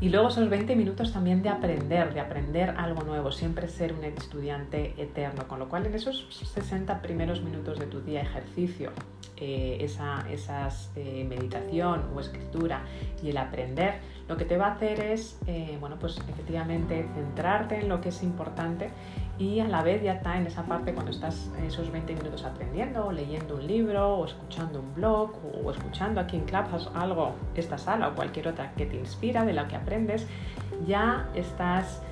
[0.00, 4.04] Y luego esos 20 minutos también de aprender, de aprender algo nuevo, siempre ser un
[4.04, 8.92] estudiante eterno, con lo cual en esos 60 primeros minutos de tu día ejercicio,
[9.36, 12.82] eh, esa esas, meditación o escritura
[13.22, 13.94] y el aprender,
[14.28, 18.10] lo que te va a hacer es, eh, bueno, pues efectivamente centrarte en lo que
[18.10, 18.90] es importante
[19.38, 23.06] y a la vez ya está en esa parte cuando estás esos 20 minutos aprendiendo,
[23.06, 25.30] o leyendo un libro, o escuchando un blog,
[25.64, 29.52] o escuchando aquí en Clubhouse algo, esta sala o cualquier otra que te inspira, de
[29.52, 30.26] la que aprendes,
[30.86, 32.02] ya estás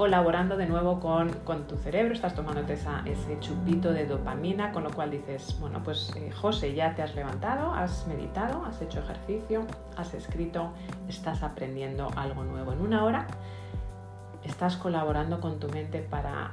[0.00, 5.10] colaborando de nuevo con, tu cerebro, estás tomándote ese chupito de dopamina, con lo cual
[5.10, 9.66] dices, bueno, pues eh, José, ya te has levantado, has meditado, has hecho ejercicio,
[9.98, 10.72] has escrito,
[11.06, 13.26] estás aprendiendo algo nuevo en una hora
[14.42, 16.52] estás colaborando con tu mente para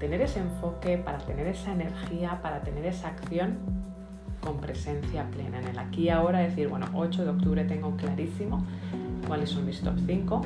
[0.00, 3.58] tener ese enfoque, para tener esa energía, para tener esa acción
[4.42, 8.64] con presencia plena en el aquí y ahora, decir, bueno, 8 de octubre tengo clarísimo
[9.28, 10.42] cuáles son mis top 5,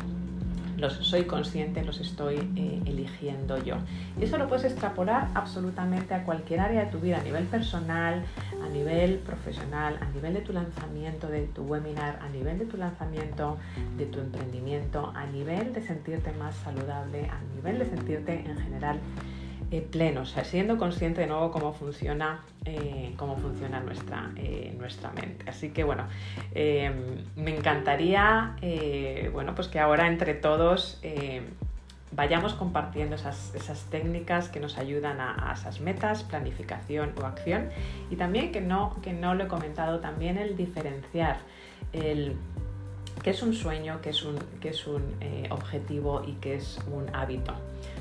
[0.79, 3.77] los soy consciente, los estoy eh, eligiendo yo.
[4.19, 8.25] Y eso lo puedes extrapolar absolutamente a cualquier área de tu vida, a nivel personal,
[8.65, 12.77] a nivel profesional, a nivel de tu lanzamiento de tu webinar, a nivel de tu
[12.77, 13.59] lanzamiento
[13.97, 19.01] de tu emprendimiento, a nivel de sentirte más saludable, a nivel de sentirte en general
[19.71, 24.75] eh, pleno, o sea, siendo consciente de nuevo cómo funciona, eh, cómo funciona nuestra, eh,
[24.79, 25.45] nuestra mente.
[25.47, 26.05] Así que bueno,
[26.55, 28.57] me encantaría
[29.33, 31.03] bueno, pues que ahora entre todos
[32.13, 37.69] vayamos compartiendo esas, técnicas que nos ayudan a, esas metas, planificación o acción.
[38.11, 41.37] Y también que no, que no lo he comentado, también el diferenciar
[41.93, 42.37] el
[43.23, 45.03] qué es un sueño, qué es un, qué es un
[45.51, 47.53] objetivo y qué es un hábito.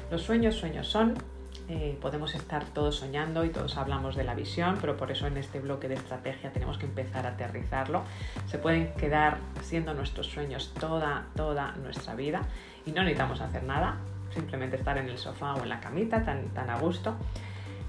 [0.09, 1.15] Los sueños, sueños son,
[1.69, 5.37] eh, podemos estar todos soñando y todos hablamos de la visión, pero por eso en
[5.37, 8.03] este bloque de estrategia tenemos que empezar a aterrizarlo.
[8.47, 12.41] Se pueden quedar siendo nuestros sueños toda, toda nuestra vida
[12.85, 13.97] y no necesitamos hacer nada,
[14.33, 17.15] simplemente estar en el sofá o en la camita tan, tan a gusto.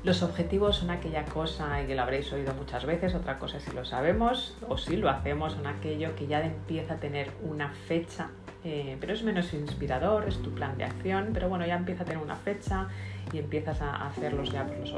[0.04, 3.72] Los objetivos son aquella cosa, y que lo habréis oído muchas veces, otra cosa si
[3.72, 8.30] lo sabemos o si lo hacemos, son aquello que ya empieza a tener una fecha,
[8.64, 12.06] eh, pero es menos inspirador, es tu plan de acción, pero bueno, ya empieza a
[12.06, 12.88] tener una fecha,
[13.32, 14.92] y empiezas a hacerlos ya pues,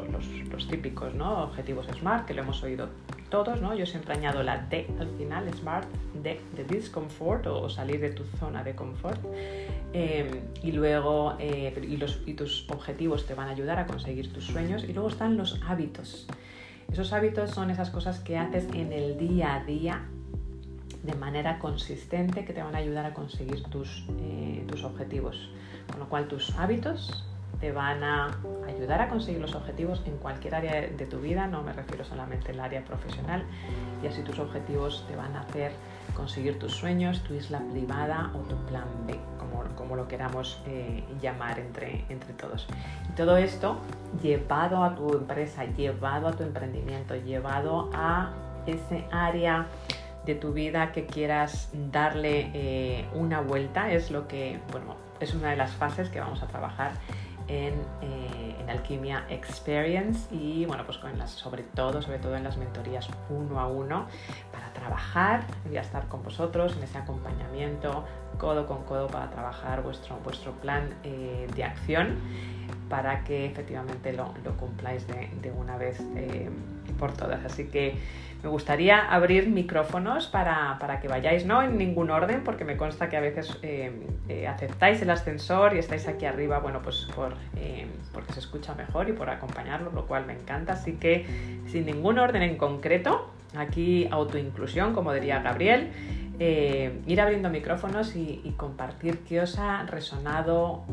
[0.50, 1.44] los, típicos ¿no?
[1.44, 2.88] objetivos SMART, que lo hemos oído
[3.28, 3.74] todos, ¿no?
[3.74, 5.86] Yo siempre añado la D al final, SMART,
[6.22, 9.20] D de discomfort o salir de tu zona de confort.
[9.92, 10.28] Em,
[10.62, 14.84] y luego, eh, y, y tus objetivos te van a ayudar a conseguir tus sueños.
[14.84, 16.26] Y luego están los hábitos.
[16.92, 20.02] Esos hábitos son esas cosas que haces en el día a día
[21.02, 25.50] de manera consistente que te van a ayudar a conseguir tus, eh, tus objetivos.
[25.90, 27.24] Con lo cual tus hábitos
[27.60, 31.62] te van a ayudar a conseguir los objetivos en cualquier área de tu vida, no
[31.62, 33.44] me refiero solamente al área profesional,
[34.02, 35.72] y así tus objetivos te van a hacer
[36.14, 41.04] conseguir tus sueños, tu isla privada o tu plan B, como, como lo queramos eh,
[41.20, 42.66] llamar entre, entre todos.
[43.10, 43.76] Y todo esto
[44.22, 48.32] llevado a tu empresa, llevado a tu emprendimiento, llevado a
[48.66, 49.66] ese área
[50.26, 55.50] de tu vida que quieras darle eh, una vuelta, es lo que, bueno, es una
[55.50, 56.92] de las fases que vamos a trabajar
[57.48, 60.98] en, eh, en, Alquimia Experience y bueno, pues
[61.30, 64.06] sobre todo, sobre todo en las mentorías uno a uno
[64.52, 68.04] para trabajar, voy a estar con vosotros en ese acompañamiento
[68.38, 72.18] codo con codo para trabajar vuestro, vuestro plan eh, de acción
[72.88, 76.00] para que efectivamente lo, lo cumpláis de, de, una vez
[76.98, 77.44] por todas.
[77.44, 77.96] Así que
[78.42, 83.16] me gustaría abrir micrófonos para, que vayáis, no en ningún orden, porque me consta que
[83.16, 83.92] a veces eh,
[84.28, 88.74] eh, aceptáis el ascensor y estáis aquí arriba, bueno, pues por, eh, porque se escucha
[88.74, 90.72] mejor y por acompañarlo, lo cual me encanta.
[90.72, 91.26] Así que
[91.66, 95.90] sin ningún orden en concreto, aquí autoinclusión, como diría Gabriel.
[96.38, 100.84] ir abriendo micrófonos y, compartir qué os ha resonado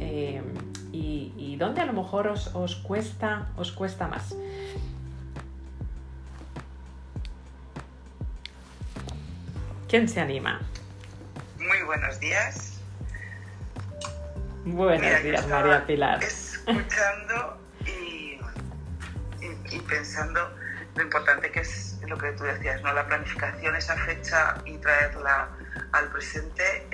[0.92, 4.36] y, dónde a lo mejor os, os, cuesta, os cuesta más.
[9.88, 10.60] ¿Quién se anima?
[11.58, 12.74] Muy buenos días.
[14.66, 16.22] Buenos días, María Pilar.
[16.22, 18.38] Escuchando y,
[19.88, 20.54] pensando
[20.94, 22.92] lo importante que es lo que tú decías, ¿no?
[22.92, 25.48] La planificación, esa fecha y traerla
[25.94, 26.86] al presente.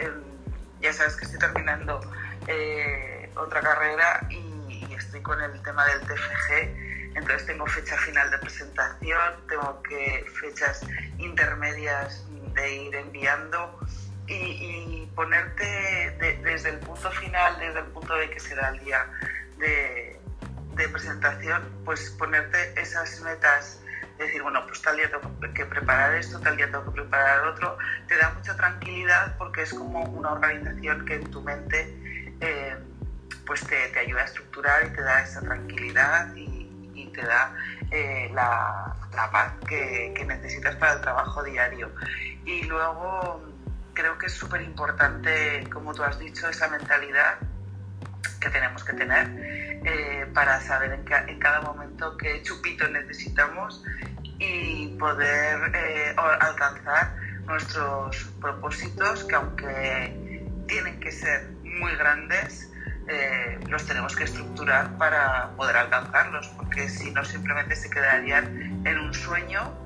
[0.80, 2.00] ya sabes que estoy terminando
[2.48, 7.16] eh, otra carrera y, y, estoy con el tema del TFG.
[7.16, 10.86] Entonces tengo fecha final de presentación, tengo que fechas
[11.18, 12.24] intermedias
[12.54, 13.80] de ir enviando
[14.28, 19.06] y, ponerte desde el punto final, desde el punto de que será el día
[19.58, 20.20] de,
[20.92, 23.80] presentación, pues ponerte esas metas
[24.18, 27.78] decir, bueno, pues tal día tengo que preparar esto, tal día tengo que preparar otro,
[28.08, 32.76] te da mucha tranquilidad porque es como una organización que en tu mente eh,
[33.46, 36.52] pues te, te, ayuda a estructurar y te da esa tranquilidad y,
[37.14, 37.56] te da
[37.92, 41.92] eh, la, la, paz que necesitas para el trabajo diario.
[42.46, 43.44] Y luego
[43.94, 47.38] creo que es súper importante, como tú has dicho, esa mentalidad
[48.40, 49.28] que tenemos que tener
[49.86, 53.84] eh, para saber en, cada momento qué chupito necesitamos
[54.40, 57.16] y poder eh, alcanzar
[57.46, 62.72] nuestros propósitos que aunque tienen que ser muy grandes,
[63.08, 69.00] eh, los tenemos que estructurar para poder alcanzarlos, porque si no simplemente se quedarían en
[69.00, 69.83] un sueño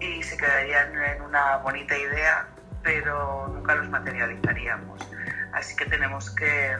[0.00, 2.46] y se quedarían en una bonita idea,
[2.82, 5.08] pero nunca los materializaríamos.
[5.52, 6.76] Así que tenemos que,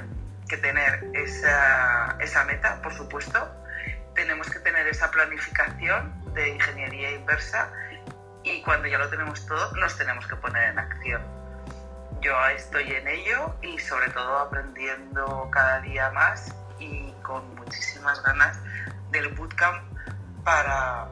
[0.49, 3.51] que tener esa, esa meta, por supuesto,
[4.15, 7.71] tenemos que tener esa planificación de ingeniería inversa
[8.43, 11.23] y cuando ya lo tenemos todo nos tenemos que poner en acción.
[12.21, 18.59] Yo estoy en ello y sobre todo aprendiendo cada día más y con muchísimas ganas
[19.11, 19.83] del bootcamp
[20.45, 21.09] para,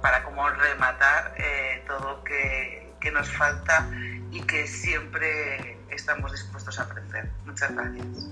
[0.00, 3.88] para como rematar eh, todo que, que nos falta
[4.30, 7.30] y que siempre estamos dispuestos a aprender.
[7.44, 8.30] Muchas gracias.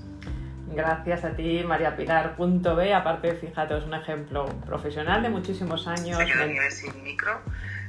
[0.70, 2.36] Gracias a ti, María Pilar.
[2.36, 6.18] Punto B, aparte, fíjate, es un ejemplo profesional de muchísimos años.
[6.18, 7.40] Señor de sin micro.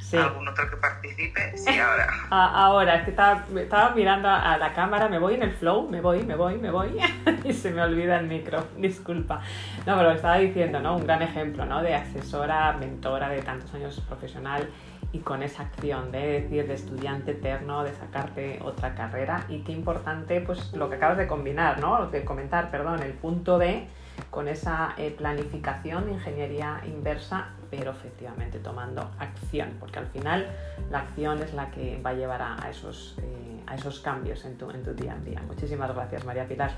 [0.09, 0.17] Sí.
[0.17, 1.55] ¿Algún otro que participe?
[1.55, 2.07] Sí, ahora.
[2.31, 6.01] ahora, es que estaba, estaba, mirando a la cámara, me voy en el flow, me
[6.01, 6.97] voy, me voy, me voy,
[7.43, 9.41] y se me olvida el micro, disculpa.
[9.85, 10.97] No, pero lo estaba diciendo, ¿no?
[10.97, 11.83] Un gran ejemplo, ¿no?
[11.83, 14.67] De asesora, mentora de tantos años profesional
[15.11, 19.73] y con esa acción de decir de estudiante eterno, de sacarte otra carrera y qué
[19.73, 22.07] importante pues lo que acabas de combinar, ¿no?
[22.07, 23.87] De comentar, perdón, el punto D
[24.31, 30.49] con esa eh, planificación de ingeniería inversa, pero efectivamente tomando acción, porque al final
[30.89, 34.57] la acción es la que va a llevar a, esos, eh, a esos cambios en
[34.57, 35.41] tu, en tu día a día.
[35.41, 36.71] Muchísimas gracias, María Pilar.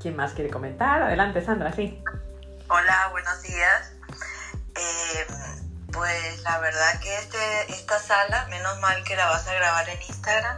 [0.00, 1.02] ¿Quién más quiere comentar?
[1.02, 2.02] Adelante, Sandra, sí.
[2.68, 3.92] Hola, buenos días.
[4.74, 5.26] Eh,
[5.92, 10.00] pues la verdad que este, esta sala, menos mal que la vas a grabar en
[10.00, 10.56] Instagram,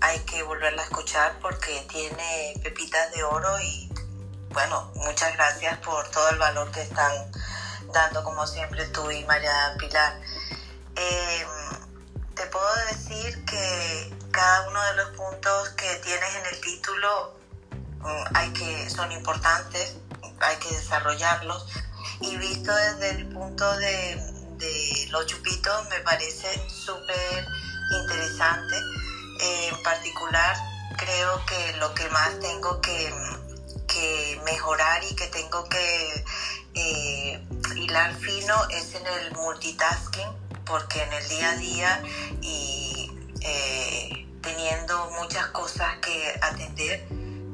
[0.00, 3.91] hay que volverla a escuchar porque tiene pepitas de oro y
[4.52, 7.12] bueno, muchas gracias por todo el valor que están
[7.92, 10.20] dando como siempre tú y María Pilar.
[10.96, 11.46] Eh,
[12.34, 17.34] te puedo decir que cada uno de los puntos que tienes en el título
[18.00, 19.96] mm, hay que, son importantes,
[20.40, 21.66] hay que desarrollarlos
[22.20, 24.28] y visto desde el punto de,
[25.10, 27.46] los chupitos me parece súper
[28.02, 28.76] interesante.
[29.40, 30.56] Eh, en particular
[30.96, 33.12] creo que lo que más tengo que,
[33.92, 36.24] que mejorar y que tengo que
[36.74, 40.28] eh, hilar fino es en el multitasking
[40.64, 42.02] porque en el día a día
[42.40, 47.06] y eh, teniendo muchas cosas que atender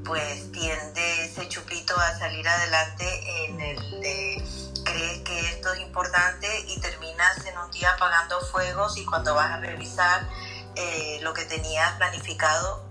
[0.05, 4.45] pues tiende ese chupito a salir adelante en el de
[4.85, 9.51] crees que esto es importante y terminas en un día apagando fuegos y cuando vas
[9.51, 10.29] a revisar
[10.77, 12.88] eh, lo que tenías planificado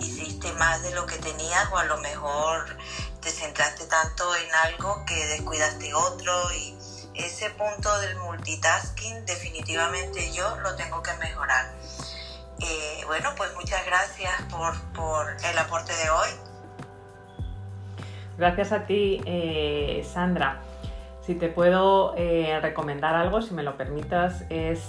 [0.00, 2.76] hiciste más de lo que tenías o a lo mejor
[3.20, 6.76] te centraste tanto en algo que descuidaste otro y
[7.14, 11.74] ese punto del multitasking definitivamente yo lo tengo que mejorar.
[12.60, 16.28] Eh, bueno, pues muchas gracias por, por el aporte de hoy
[18.36, 20.60] Gracias a ti, eh, Sandra.
[21.20, 24.82] Si te puedo eh, recomendar algo, si me lo permitas, es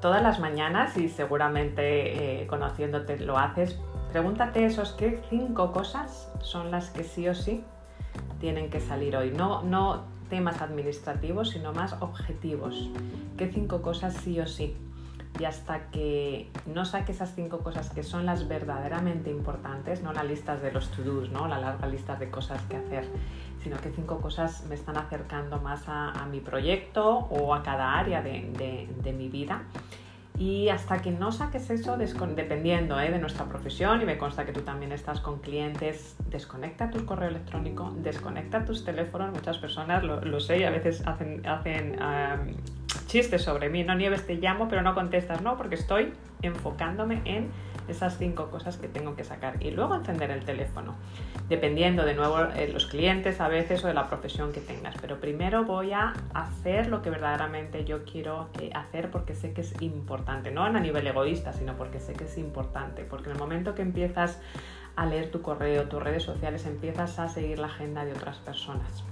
[0.00, 3.76] todas las mañanas, y seguramente conociéndote lo haces,
[4.16, 7.62] pregúntate esos qué cinco cosas son las que sí o sí
[8.40, 9.30] tienen que salir hoy.
[9.30, 12.88] No, no temas administrativos, sino más objetivos.
[13.36, 14.74] ¿Qué cinco cosas sí o sí?
[15.38, 20.24] y hasta que no saque esas cinco cosas que son las verdaderamente importantes, no las
[20.24, 21.46] listas de los to-dos, ¿no?
[21.46, 23.04] la larga lista de cosas que hacer,
[23.62, 28.22] sino que cinco cosas me están acercando más a, mi proyecto o a cada área
[28.22, 29.60] de, de mi vida
[30.38, 33.10] y hasta que no saques eso, dependiendo ¿eh?
[33.10, 37.30] de nuestra profesión, y me consta que tú también estás con clientes, desconecta tu correo
[37.30, 39.32] electrónico, desconecta tus teléfonos.
[39.32, 41.96] Muchas personas lo, sé y a veces hacen, hacen
[43.06, 43.84] chistes sobre mí.
[43.84, 46.12] No nieves, te llamo, pero no contestas, no, porque estoy
[46.42, 47.50] enfocándome en
[47.88, 50.94] esas cinco cosas que tengo que sacar y luego encender el teléfono,
[51.48, 54.96] dependiendo de nuevo de los clientes a veces o de la profesión que tengas.
[55.00, 59.60] Pero primero voy a hacer lo que verdaderamente yo quiero eh, hacer porque sé que
[59.60, 63.38] es importante, no a nivel egoísta, sino porque sé que es importante, porque en el
[63.38, 64.40] momento que empiezas
[64.96, 69.04] a leer tu correo, tus redes sociales, empiezas a seguir la agenda de otras personas.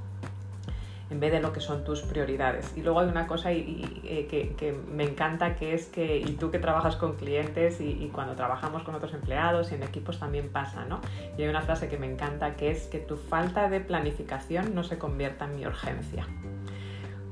[1.11, 2.72] En vez de lo que son tus prioridades.
[2.76, 6.59] Y luego hay una cosa eh, que, me encanta, que es que, y tú que
[6.59, 11.00] trabajas con clientes y, cuando trabajamos con otros empleados y en equipos también pasa, ¿no?
[11.36, 14.84] Y hay una frase que me encanta, que es que tu falta de planificación no
[14.84, 16.26] se convierta en mi urgencia.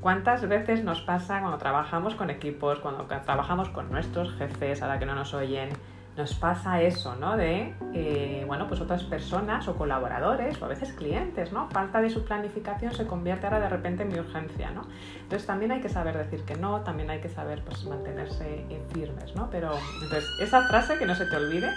[0.01, 5.07] ¿Cuántas veces nos pasa cuando trabajamos con equipos, cuando trabajamos con nuestros jefes, ahora que
[5.07, 5.71] no nos oyen,
[6.17, 7.37] nos pasa eso, ¿no?
[7.37, 11.69] De, eh, bueno, pues otras personas o colaboradores o a veces clientes, ¿no?
[11.71, 14.87] Falta de su planificación se convierte ahora de repente en mi urgencia, ¿no?
[15.23, 19.35] Entonces también hay que saber decir que no, también hay que saber pues mantenerse firmes,
[19.35, 19.49] ¿no?
[19.51, 21.71] Pero entonces esa frase que no se te olvide.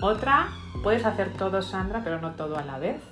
[0.00, 0.48] Otra,
[0.82, 3.02] puedes hacer todo, Sandra, pero no todo a la vez.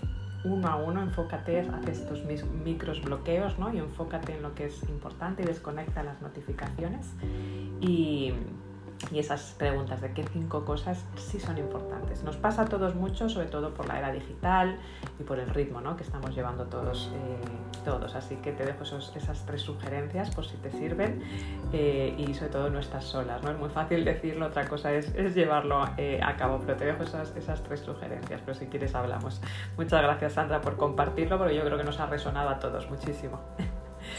[0.45, 3.73] Uno a uno, enfócate, haz estos micros bloqueos, ¿no?
[3.73, 7.15] Y enfócate en lo que es importante y desconecta las notificaciones.
[7.81, 8.35] Y,
[9.11, 12.23] y esas preguntas de qué cinco cosas sí son importantes.
[12.23, 14.79] Nos pasa a todos mucho, sobre todo por la era digital
[15.19, 15.97] y por el ritmo ¿no?
[15.97, 18.15] que estamos llevando todos, eh, todos.
[18.15, 21.23] Así que te dejo esas tres sugerencias por si te sirven
[21.73, 23.43] eh, y sobre todo no estás solas.
[23.43, 23.51] ¿no?
[23.51, 27.03] Es muy fácil decirlo, otra cosa es, es llevarlo eh, a cabo, pero te dejo
[27.03, 29.41] esas, esas tres sugerencias, pero si quieres hablamos.
[29.77, 33.41] Muchas gracias Sandra por compartirlo, porque yo creo que nos ha resonado a todos muchísimo.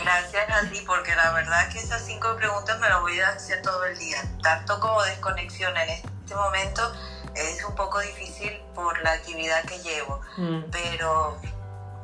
[0.01, 3.61] Gracias a ti, porque la verdad que esas cinco preguntas me las voy a hacer
[3.61, 4.17] todo el día.
[4.41, 6.93] Tanto como desconexión en este momento
[7.35, 10.63] es un poco difícil por la actividad que llevo, mm.
[10.71, 11.39] pero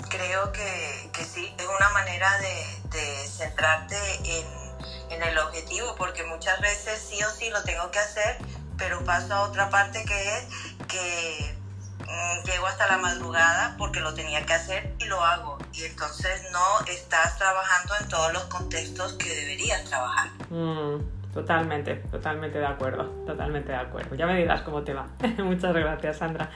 [0.10, 4.46] creo que, que, sí, es una manera de, de centrarte en,
[5.10, 8.38] en, el objetivo, porque muchas veces sí o sí lo tengo que hacer,
[8.78, 10.46] pero paso a otra parte que es
[10.88, 11.61] que
[12.46, 15.58] llego hasta la madrugada porque lo tenía que hacer y lo hago.
[15.74, 20.30] Y entonces no estás trabajando en todos los contextos que deberías trabajar.
[20.50, 21.00] Mm,
[21.34, 24.16] totalmente, totalmente de acuerdo, totalmente de acuerdo.
[24.16, 25.08] Ya me dirás cómo te va.
[25.38, 26.50] Muchas gracias, Sandra.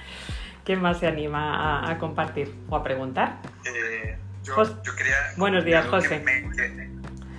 [0.64, 3.38] ¿Quién más se anima a, compartir o a preguntar?
[3.66, 4.56] Eh, yo,
[4.96, 5.16] quería...
[5.38, 6.24] Buenos días, José.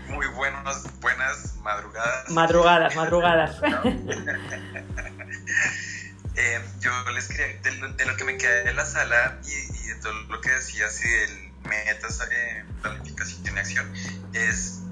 [0.09, 2.31] muy buenos, buenas madrugadas.
[2.31, 3.61] Madrugadas, madrugadas.
[6.39, 10.13] Eh, yo les quería, de lo, que me queda de la sala y, de todo
[10.29, 13.93] lo que decías y del metas, eh, planificación y acción,
[14.35, 14.83] es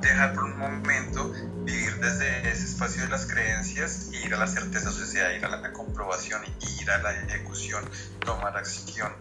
[0.00, 1.32] dejar por un momento
[1.64, 5.44] vivir desde ese espacio de las creencias y ir a la certeza, o sea, ir
[5.44, 6.42] a la comprobación,
[6.80, 7.84] ir a la ejecución,
[8.20, 9.12] tomar acción.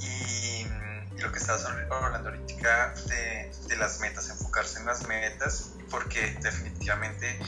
[0.00, 0.66] Y,
[1.18, 7.38] lo que estabas hablando ahorita de, de las metas, enfocarse en las metas, porque definitivamente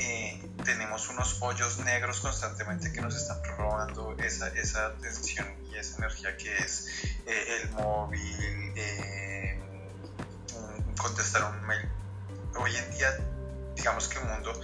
[0.00, 5.98] eh, tenemos unos hoyos negros constantemente que nos están robando esa, esa atención y esa
[5.98, 6.88] energía que es
[7.26, 9.60] eh, el móvil, eh,
[10.98, 11.86] contestar un mail.
[12.56, 13.14] Hoy en día,
[13.76, 14.58] digamos que el mundo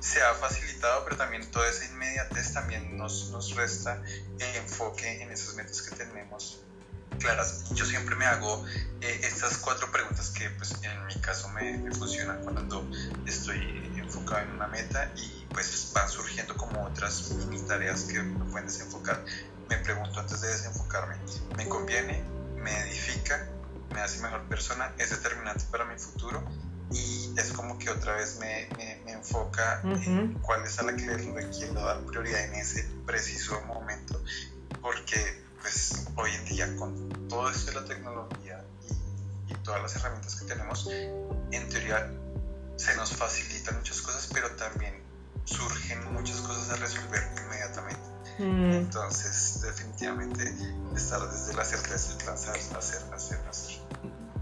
[0.00, 4.02] se ha facilitado, pero también toda esa inmediatez también nos, nos resta
[4.38, 6.60] enfoque en esas metas que tenemos
[7.18, 7.64] claras.
[7.72, 8.62] Yo siempre me hago
[9.00, 12.86] estas cuatro preguntas que pues, en mi caso me, me funcionan cuando
[13.26, 18.44] estoy enfocado en una meta y pues van surgiendo como otras mini tareas que me
[18.46, 19.24] pueden desenfocar.
[19.68, 21.16] Me pregunto antes de desenfocarme,
[21.56, 22.22] ¿me conviene?
[22.56, 23.48] ¿Me edifica?
[23.92, 24.92] ¿Me hace mejor persona?
[24.98, 26.42] ¿Es determinante para mi futuro?
[26.90, 31.06] Y es como que otra vez me, me, enfoca en cuál es a la que
[31.06, 34.22] le quiero dar prioridad en ese preciso momento,
[34.82, 38.62] porque pues hoy en día con todo esto de la tecnología
[39.48, 42.10] y, y todas las herramientas que tenemos, en teoría
[42.76, 45.02] se nos facilitan muchas cosas, pero también
[45.44, 48.12] surgen muchas cosas a resolver inmediatamente.
[48.38, 48.72] Mm.
[48.72, 50.44] Entonces, definitivamente,
[50.96, 53.82] estar desde la certeza de lanzar, hacer, hacer, hacer.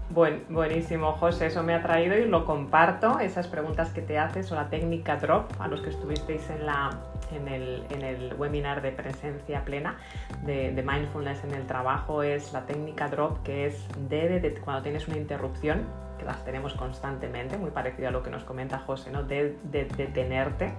[0.09, 4.51] Buen, buenísimo, José, eso me ha traído y lo comparto, esas preguntas que te haces
[4.51, 6.99] o la técnica DROP, a los que estuvisteis en, la,
[7.31, 9.97] en, el, en el webinar de presencia plena
[10.43, 13.75] de, de, mindfulness en el trabajo, es la técnica DROP, que es
[14.09, 15.87] de, de cuando tienes una interrupción,
[16.25, 19.23] las tenemos constantemente, muy parecido a lo que nos comenta José, ¿no?
[19.23, 20.73] de detenerte.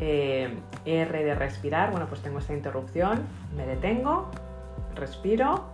[0.00, 0.52] Eh,
[0.84, 3.22] R de respirar, bueno, pues tengo esta interrupción,
[3.56, 4.28] me detengo,
[4.96, 5.64] respiro,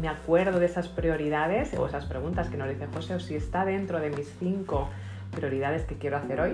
[0.00, 3.64] me acuerdo de esas prioridades o esas preguntas que nos dice José, o si está
[3.64, 4.88] dentro de mis cinco
[5.32, 6.52] prioridades que quiero hacer hoy.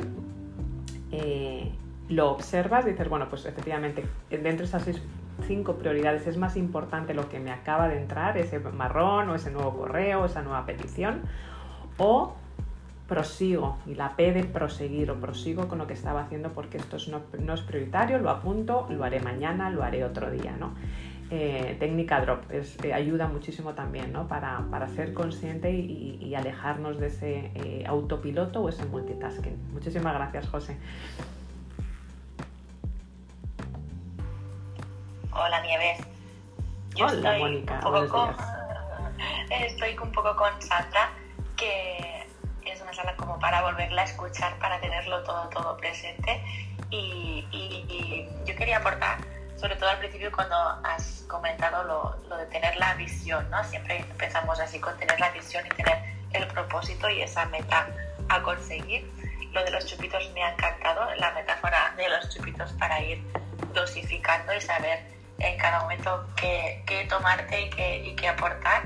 [1.12, 1.70] Eh,
[2.08, 4.84] lo observas dices, bueno, pues efectivamente, dentro de esas
[5.46, 9.50] cinco prioridades es más importante lo que me acaba de entrar, ese marrón o ese
[9.50, 11.22] nuevo correo, esa nueva petición,
[12.00, 12.34] o
[13.06, 16.96] prosigo, y la P de proseguir o prosigo con lo que estaba haciendo porque esto
[17.38, 20.54] no, es prioritario, lo apunto, lo haré mañana, lo haré otro día.
[20.58, 20.74] ¿no?
[21.30, 24.28] Eh, técnica drop eh, ayuda muchísimo también ¿no?
[24.28, 29.72] para, ser consciente y, alejarnos de ese eh, autopiloto o ese multitasking.
[29.72, 30.78] Muchísimas gracias, José.
[35.32, 36.06] Hola, Nieves.
[36.96, 37.80] Hola, Mónica.
[37.82, 38.60] Buenos días
[39.50, 41.10] realmente estoy un poco con Sandra,
[41.60, 42.26] que
[42.64, 46.42] es una sala como para volverla a escuchar, para tenerlo todo, todo presente.
[46.90, 49.18] Y, y, yo quería aportar,
[49.56, 53.62] sobre todo al principio cuando has comentado lo, lo, de tener la visión, ¿no?
[53.64, 55.98] Siempre empezamos así con tener la visión y tener
[56.32, 57.86] el propósito y esa meta
[58.28, 59.08] a conseguir.
[59.52, 63.22] Lo de los chupitos me ha encantado, la metáfora de los chupitos para ir
[63.74, 65.00] dosificando y saber
[65.38, 68.82] en cada momento qué, qué tomarte y qué, y qué aportar.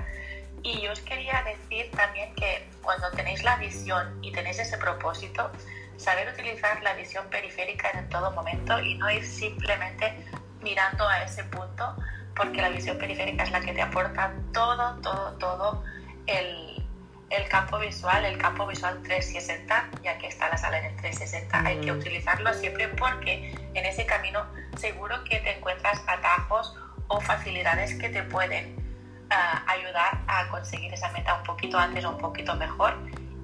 [0.65, 5.53] Y yo os quería decir también que cuando tenéis la visión y tenéis ese propósito,
[5.99, 10.17] saber utilizar la visión periférica en todo momento y no ir simplemente
[10.63, 11.95] mirando a ese punto,
[12.35, 15.85] porque la visión periférica es la que te aporta todo, todo, todo
[16.27, 16.83] el,
[17.29, 21.61] el campo visual, el campo visual 360, ya que está la sala en el 360,
[21.61, 21.99] hay que mm.
[21.99, 24.47] utilizarlo siempre porque en ese camino
[24.79, 26.75] seguro que te encuentras atajos
[27.09, 28.84] o facilidades que te pueden
[29.31, 32.97] uh, ayudar a conseguir esa meta un poquito antes o un poquito mejor.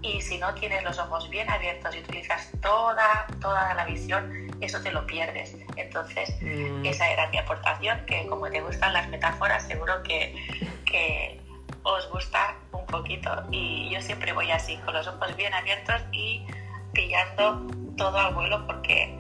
[0.03, 4.81] Y si no tienes los ojos bien abiertos y utilizas toda, toda la visión, eso
[4.81, 5.57] te lo pierdes.
[5.77, 6.87] Entonces, mm.
[6.87, 10.35] esa era mi aportación, que como te gustan las metáforas, seguro que,
[10.87, 11.41] que
[11.83, 16.45] os gusta un poquito y yo siempre voy así, con los ojos bien abiertos y
[16.93, 17.67] pillando
[17.97, 19.15] todo al vuelo porque,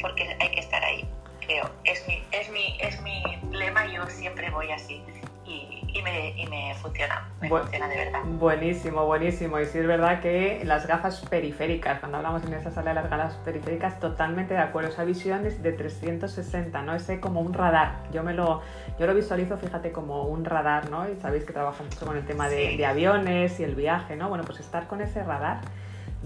[0.00, 1.08] porque hay que estar ahí,
[1.40, 1.70] creo.
[1.84, 5.02] Es mi, es mi, es mi lema, yo siempre voy así
[5.46, 8.20] y, me, y me, funciona, me funciona de verdad.
[8.24, 9.58] Buenísimo, buenísimo.
[9.58, 13.10] Y sí es verdad que las gafas periféricas, cuando hablamos en esa sala de las
[13.10, 14.90] gafas periféricas, totalmente de acuerdo.
[14.90, 16.94] Esa visión es de 360, ¿no?
[16.94, 18.04] Ese como un radar.
[18.12, 18.62] Yo me lo,
[18.98, 21.10] yo lo visualizo, fíjate, como un radar, ¿no?
[21.10, 24.28] Y sabéis que trabajan mucho con el tema de, de aviones y el viaje, ¿no?
[24.28, 25.60] Bueno, pues estar con ese radar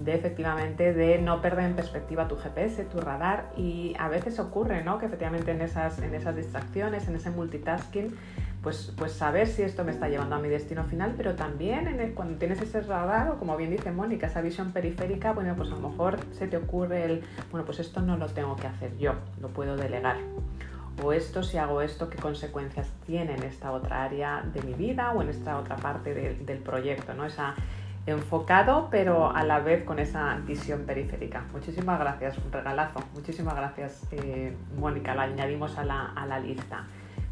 [0.03, 4.83] de efectivamente de no perder en perspectiva tu GPS, tu radar y a veces ocurre,
[4.83, 4.97] ¿no?
[4.97, 8.15] Que efectivamente en esas, en esas distracciones, en ese multitasking,
[8.61, 12.13] pues, pues saber si esto me está llevando a mi destino final, pero también en
[12.13, 15.75] cuando tienes ese radar, o como bien dice Mónica, esa visión periférica, bueno, pues a
[15.75, 19.13] lo mejor se te ocurre el, bueno, pues esto no lo tengo que hacer yo,
[19.39, 20.17] lo puedo delegar.
[21.01, 25.13] O esto, si hago esto, ¿qué consecuencias tiene en esta otra área de mi vida
[25.13, 27.13] o en esta otra parte del proyecto?
[27.13, 27.25] ¿no?
[27.25, 27.55] Esa,
[28.05, 31.45] enfocado, pero a la vez con esa visión periférica.
[31.53, 32.99] Muchísimas gracias, un regalazo.
[33.13, 36.85] Muchísimas gracias, eh, Mónica, lo añadimos a la, a la lista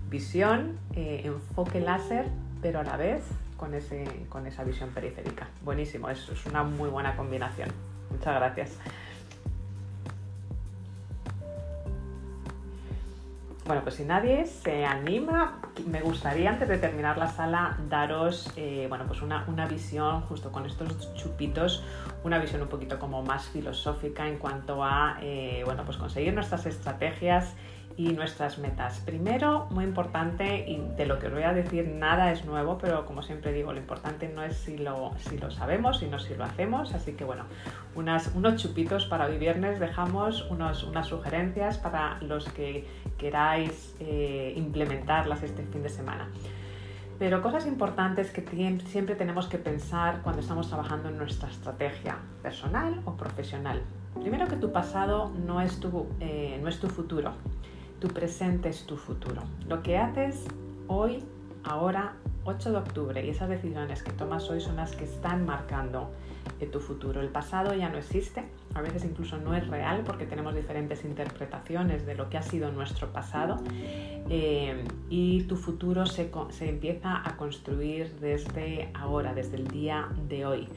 [0.10, 2.26] visión, eh, enfoque láser,
[2.62, 3.24] pero a la vez
[3.58, 5.48] con, ese, con esa visión periférica.
[5.64, 7.70] Buenísimo, es, es una muy buena combinación.
[8.10, 8.78] Muchas gracias.
[13.68, 18.86] Bueno, pues si nadie se anima, me gustaría antes de terminar la sala daros eh,
[18.88, 21.84] bueno, pues una, una, visión justo con estos chupitos,
[22.24, 26.66] una visión un poquito como más filosófica en cuanto a eh, bueno, pues conseguir nuestras
[26.66, 27.56] estrategias
[27.98, 29.00] y nuestras metas.
[29.00, 33.08] Primero, muy importante, y de lo que os voy a decir nada es nuevo, pero
[33.08, 36.44] como siempre digo, lo importante no es si lo, si lo sabemos, sino si lo
[36.44, 36.94] hacemos.
[36.94, 37.46] Así que bueno,
[37.96, 42.88] unas, unos chupitos para hoy viernes, dejamos unos, unas sugerencias para los que
[43.18, 46.30] queráis eh, implementarlas este fin de semana.
[47.18, 48.46] Pero cosas importantes que
[48.86, 53.82] siempre tenemos que pensar cuando estamos trabajando en nuestra estrategia personal o profesional.
[54.22, 57.34] Primero que tu pasado no es tu, eh, no es tu futuro
[58.00, 59.42] tu presente es tu futuro.
[59.68, 60.46] Lo que haces
[60.88, 61.24] hoy,
[61.64, 66.12] ahora, 8 de octubre, y esas decisiones que tomas hoy son las que están marcando
[66.60, 67.22] eh, tu futuro.
[67.22, 68.44] El pasado ya no existe,
[68.74, 72.72] a veces incluso no es real porque tenemos diferentes interpretaciones de lo que ha sido
[72.72, 73.58] nuestro pasado
[74.30, 80.46] eh, y tu futuro se, se empieza a construir desde ahora, desde el día de
[80.46, 80.68] hoy.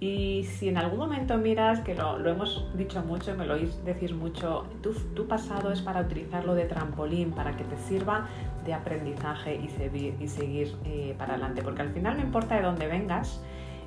[0.00, 4.14] Y si en algún momento miras, que lo, hemos dicho mucho, me lo oís decir
[4.14, 8.28] mucho, tu, tu, pasado es para utilizarlo de trampolín, para que te sirva
[8.64, 11.62] de aprendizaje y, y seguir eh, para adelante.
[11.62, 13.42] Porque al final no importa de dónde vengas,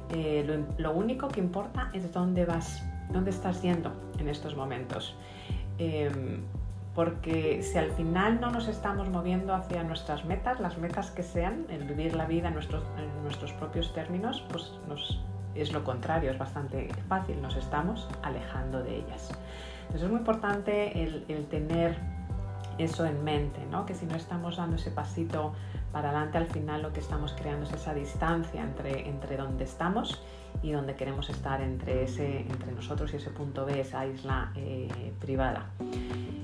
[0.10, 5.16] eh, lo, lo, único que importa es dónde vas, dónde estás yendo en estos momentos.
[5.78, 6.42] Em,
[6.94, 11.66] porque si al final no nos estamos moviendo hacia nuestras metas, las metas que sean,
[11.70, 15.22] el vivir la vida en nuestros, en nuestros propios términos, pues nos
[15.56, 19.30] es lo contrario, es bastante fácil, nos estamos alejando de ellas.
[19.82, 21.98] Entonces es muy importante el, tener
[22.78, 23.86] eso en mente, ¿no?
[23.86, 25.54] que si no estamos dando ese pasito
[25.92, 30.24] para adelante, al final lo que estamos creando es esa distancia entre, entre donde estamos
[30.64, 35.14] y donde queremos estar entre, ese, entre nosotros y ese punto B, esa isla eh,
[35.20, 35.70] privada.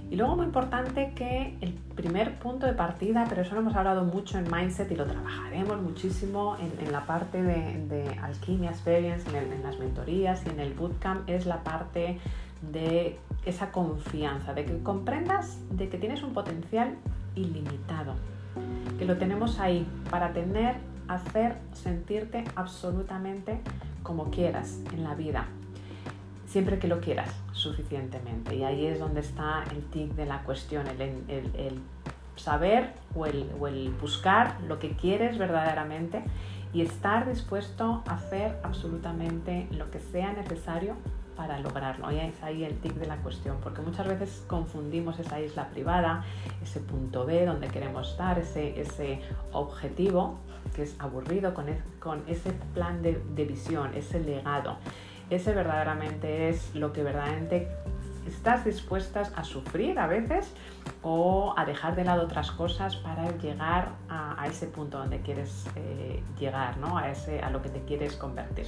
[0.10, 4.06] Y luego muy importante que el primer punto de partida, pero eso lo hemos hablado
[4.06, 9.62] mucho en Mindset y lo trabajaremos muchísimo en, la parte de, de Alquimia Experience, en,
[9.64, 12.20] las mentorías y en el bootcamp, es la parte
[12.62, 16.96] de esa confianza, de que comprendas de que tienes un potencial
[17.36, 18.16] ilimitado,
[18.98, 20.78] que lo tenemos ahí para tener
[21.08, 23.60] hacer sentirte absolutamente
[24.08, 25.48] como quieras en la vida,
[26.46, 28.56] siempre que lo quieras suficientemente.
[28.56, 31.82] Y ahí es donde está el tic de la cuestión, el,
[32.38, 36.24] saber o el, o el buscar lo que quieres verdaderamente
[36.72, 40.96] y estar dispuesto a hacer absolutamente lo que sea necesario
[41.36, 42.08] para lograrlo.
[42.08, 46.24] Ahí es ahí el tic de la cuestión, porque muchas veces confundimos esa isla privada,
[46.64, 49.20] ese punto B donde queremos estar, ese, ese
[49.52, 50.40] objetivo
[50.78, 51.66] que es aburrido con,
[52.00, 54.78] con ese plan de, visión, ese legado.
[55.32, 57.68] Ese verdaderamente es lo que verdaderamente
[58.28, 60.54] estás dispuestas a sufrir a veces
[61.02, 66.22] o a dejar de lado otras cosas para llegar a, ese punto donde quieres eh,
[66.40, 66.96] llegar, ¿no?
[66.96, 68.68] a, ese, a lo que te quieres convertir.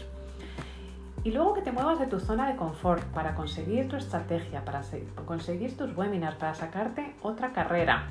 [1.23, 4.81] Y luego que te muevas de tu zona de confort para conseguir tu estrategia, para
[5.25, 8.07] conseguir tus webinars, para sacarte otra carrera.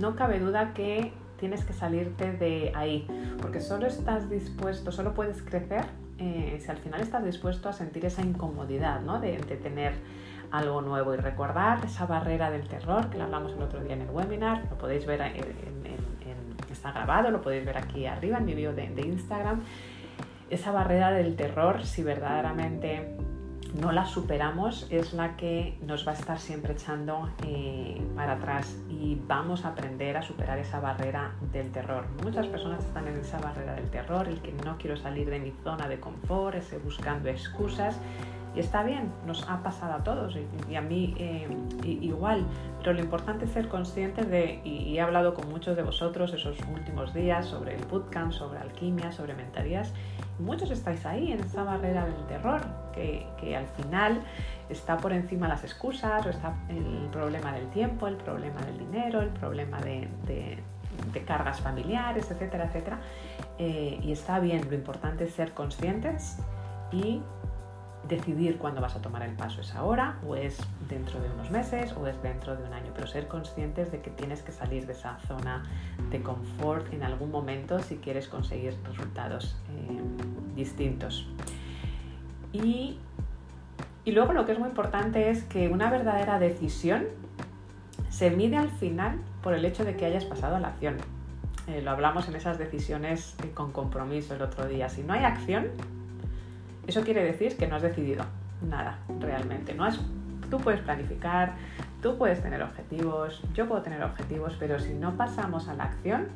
[0.00, 3.06] No cabe duda que tienes que salirte de ahí,
[3.42, 5.84] porque solo estás dispuesto, solo puedes crecer
[6.18, 9.18] eh, si al final estás dispuesto a sentir esa incomodidad ¿no?
[9.18, 9.94] de, tener
[10.52, 14.02] algo nuevo y recordar esa barrera del terror que lo hablamos el otro día en
[14.02, 15.20] el webinar, lo podéis ver,
[16.70, 19.62] está grabado, lo podéis ver aquí arriba en mi vídeo de Instagram
[20.50, 23.16] esa barrera del terror, si verdaderamente
[23.74, 28.76] no la superamos, es la que nos va a estar siempre echando eh, para atrás
[28.88, 32.06] y vamos a aprender a superar esa barrera del terror.
[32.22, 35.52] Muchas personas están en esa barrera del terror, el que no quiero salir de mi
[35.62, 37.98] zona de confort, ese buscando excusas.
[38.54, 40.36] Y está bien, nos ha pasado a todos
[40.68, 41.46] y, a mí eh,
[41.84, 42.44] igual,
[42.78, 46.58] pero lo importante es ser conscientes de, y, he hablado con muchos de vosotros esos
[46.74, 49.92] últimos días sobre el bootcamp, sobre alquimia, sobre mentalidades,
[50.40, 52.60] muchos estáis ahí en esa barrera del terror,
[52.92, 54.22] que, al final
[54.68, 59.20] está por encima las excusas, o está el problema del tiempo, el problema del dinero,
[59.20, 60.08] el problema de,
[61.26, 62.98] cargas familiares, etcétera, etcétera.
[63.58, 66.38] Eh, y está bien, lo importante es ser conscientes
[66.92, 67.20] y
[68.10, 69.62] decidir cuándo vas a tomar el paso.
[69.62, 70.58] ¿Es ahora o es
[70.88, 72.90] dentro de unos meses o es dentro de un año?
[72.94, 75.62] Pero ser conscientes de que tienes que salir de esa zona
[76.10, 80.00] de confort en algún momento si quieres conseguir resultados eh,
[80.56, 81.26] distintos.
[82.52, 82.98] Y,
[84.04, 87.04] y luego lo que es muy importante es que una verdadera decisión
[88.10, 90.96] se mide al final por el hecho de que hayas pasado a la acción.
[91.68, 94.88] Eh, lo hablamos en esas decisiones eh, con compromiso el otro día.
[94.88, 95.68] Si no hay acción,
[96.90, 98.24] eso quiere decir que no has decidido
[98.68, 99.74] nada realmente.
[99.74, 99.98] No has,
[100.50, 101.54] tú puedes planificar,
[102.02, 106.28] tú puedes tener objetivos, yo puedo tener objetivos, pero si no pasamos a la acción,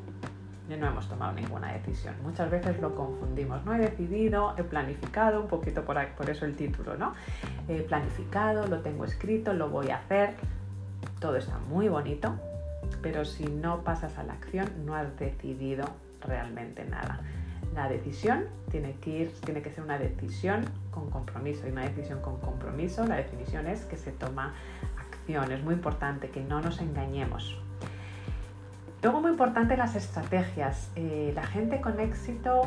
[0.68, 2.14] no hemos tomado ninguna decisión.
[2.22, 3.64] Muchas veces lo confundimos.
[3.64, 7.14] No he decidido, he planificado, un poquito por, por eso el título, ¿no?
[7.68, 10.34] He planificado, lo tengo escrito, lo voy a hacer.
[11.20, 12.34] Todo está muy bonito,
[13.02, 15.84] pero si no pasas a la acción, no has decidido
[16.20, 17.20] realmente nada.
[17.74, 22.20] La decisión tiene que, ir, tiene que ser una decisión con compromiso y una decisión
[22.20, 24.54] con compromiso, la definición es que se toma
[24.96, 25.50] acción.
[25.50, 27.60] Es muy importante que no nos engañemos.
[29.02, 30.90] Luego muy importante las estrategias.
[30.94, 32.62] Eh, la gente con éxito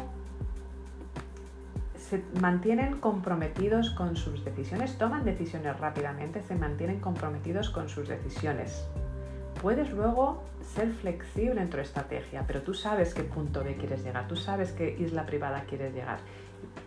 [1.95, 8.87] se mantienen comprometidos con sus decisiones, toman decisiones rápidamente, se mantienen comprometidos con sus decisiones.
[9.61, 14.27] Puedes luego ser flexible en tu estrategia, pero tú sabes qué punto B quieres llegar,
[14.27, 16.19] tú sabes qué isla privada quieres llegar.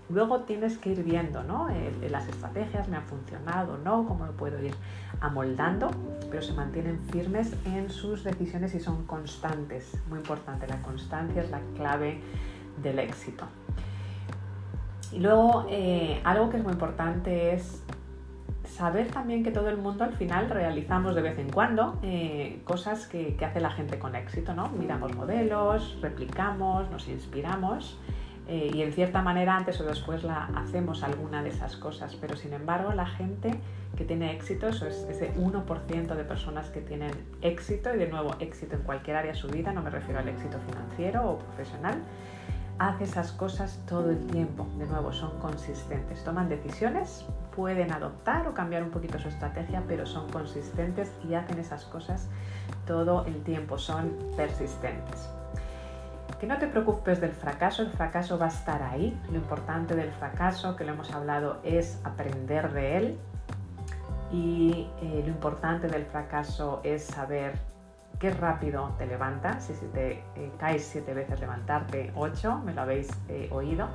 [0.09, 1.69] Luego tienes que ir viendo, ¿no?
[2.09, 4.75] las estrategias me han funcionado no, cómo lo puedo ir
[5.21, 5.91] amoldando,
[6.31, 9.97] pero se mantienen firmes en sus decisiones y son constantes.
[10.09, 12.21] Muy importante, la constancia es la clave
[12.83, 13.47] del éxito.
[15.13, 17.83] Y luego, eh, algo que es muy importante es
[18.71, 23.07] saber también que todo el mundo al final realizamos de vez en cuando eh, cosas
[23.07, 24.69] que, hace la gente con éxito, ¿no?
[24.69, 27.99] Miramos modelos, replicamos, nos inspiramos
[28.49, 32.37] eh, y en cierta manera antes o después la hacemos alguna de esas cosas, pero
[32.37, 33.61] sin embargo la gente
[33.97, 37.11] que tiene éxito, eso es ese 1% de personas que tienen
[37.43, 40.29] éxito y de nuevo éxito en cualquier área de su vida, no me refiero al
[40.29, 41.99] éxito financiero o profesional,
[42.81, 44.67] hace esas cosas todo el tiempo.
[44.79, 47.27] De nuevo, son consistentes, toman decisiones,
[47.61, 52.31] pueden adoptar o cambiar un poquito su estrategia, pero son consistentes y hacen esas cosas
[52.87, 55.29] todo el tiempo, son persistentes.
[56.41, 59.15] Que no te preocupes del fracaso, el fracaso va a estar ahí.
[59.29, 63.19] Lo importante del fracaso, que lo hemos hablado, es aprender de él.
[64.33, 67.59] Y eh, lo importante del fracaso es saber
[68.19, 73.11] qué rápido te levantas, si te eh, caes siete veces levantarte ocho, me lo habéis
[73.29, 73.91] eh, oído.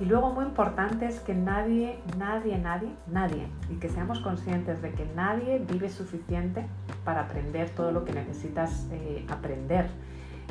[0.00, 4.92] Y luego muy importante es que nadie, nadie, nadie, nadie, y que seamos conscientes de
[4.92, 6.66] que nadie vive suficiente
[7.04, 9.86] para aprender todo lo que necesitas eh, aprender.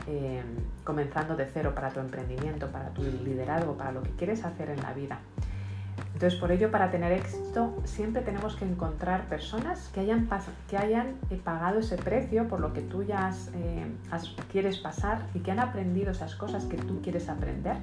[0.07, 0.41] eh,
[0.83, 4.81] comenzando de cero para tu emprendimiento, para tu liderazgo, para lo que quieres hacer en
[4.81, 5.19] la vida.
[6.13, 10.27] Entonces, por ello, para tener éxito, siempre tenemos que encontrar personas que hayan,
[10.67, 13.85] que hayan eh, pagado ese precio por lo que tú ya eh,
[14.51, 17.77] quieres pasar y que han aprendido esas cosas que tú quieres aprender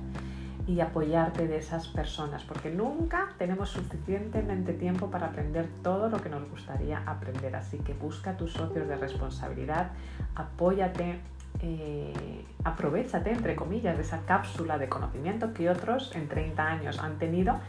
[0.67, 6.29] y apoyarte de esas personas, porque nunca tenemos suficientemente tiempo para aprender todo lo que
[6.29, 7.55] nos gustaría aprender.
[7.55, 9.91] Así que busca tus socios de responsabilidad,
[10.35, 11.21] apóyate,
[11.61, 17.19] eh, aprovechate, entre comillas, de esa cápsula de conocimiento que otros en 30 años han
[17.19, 17.61] tenido.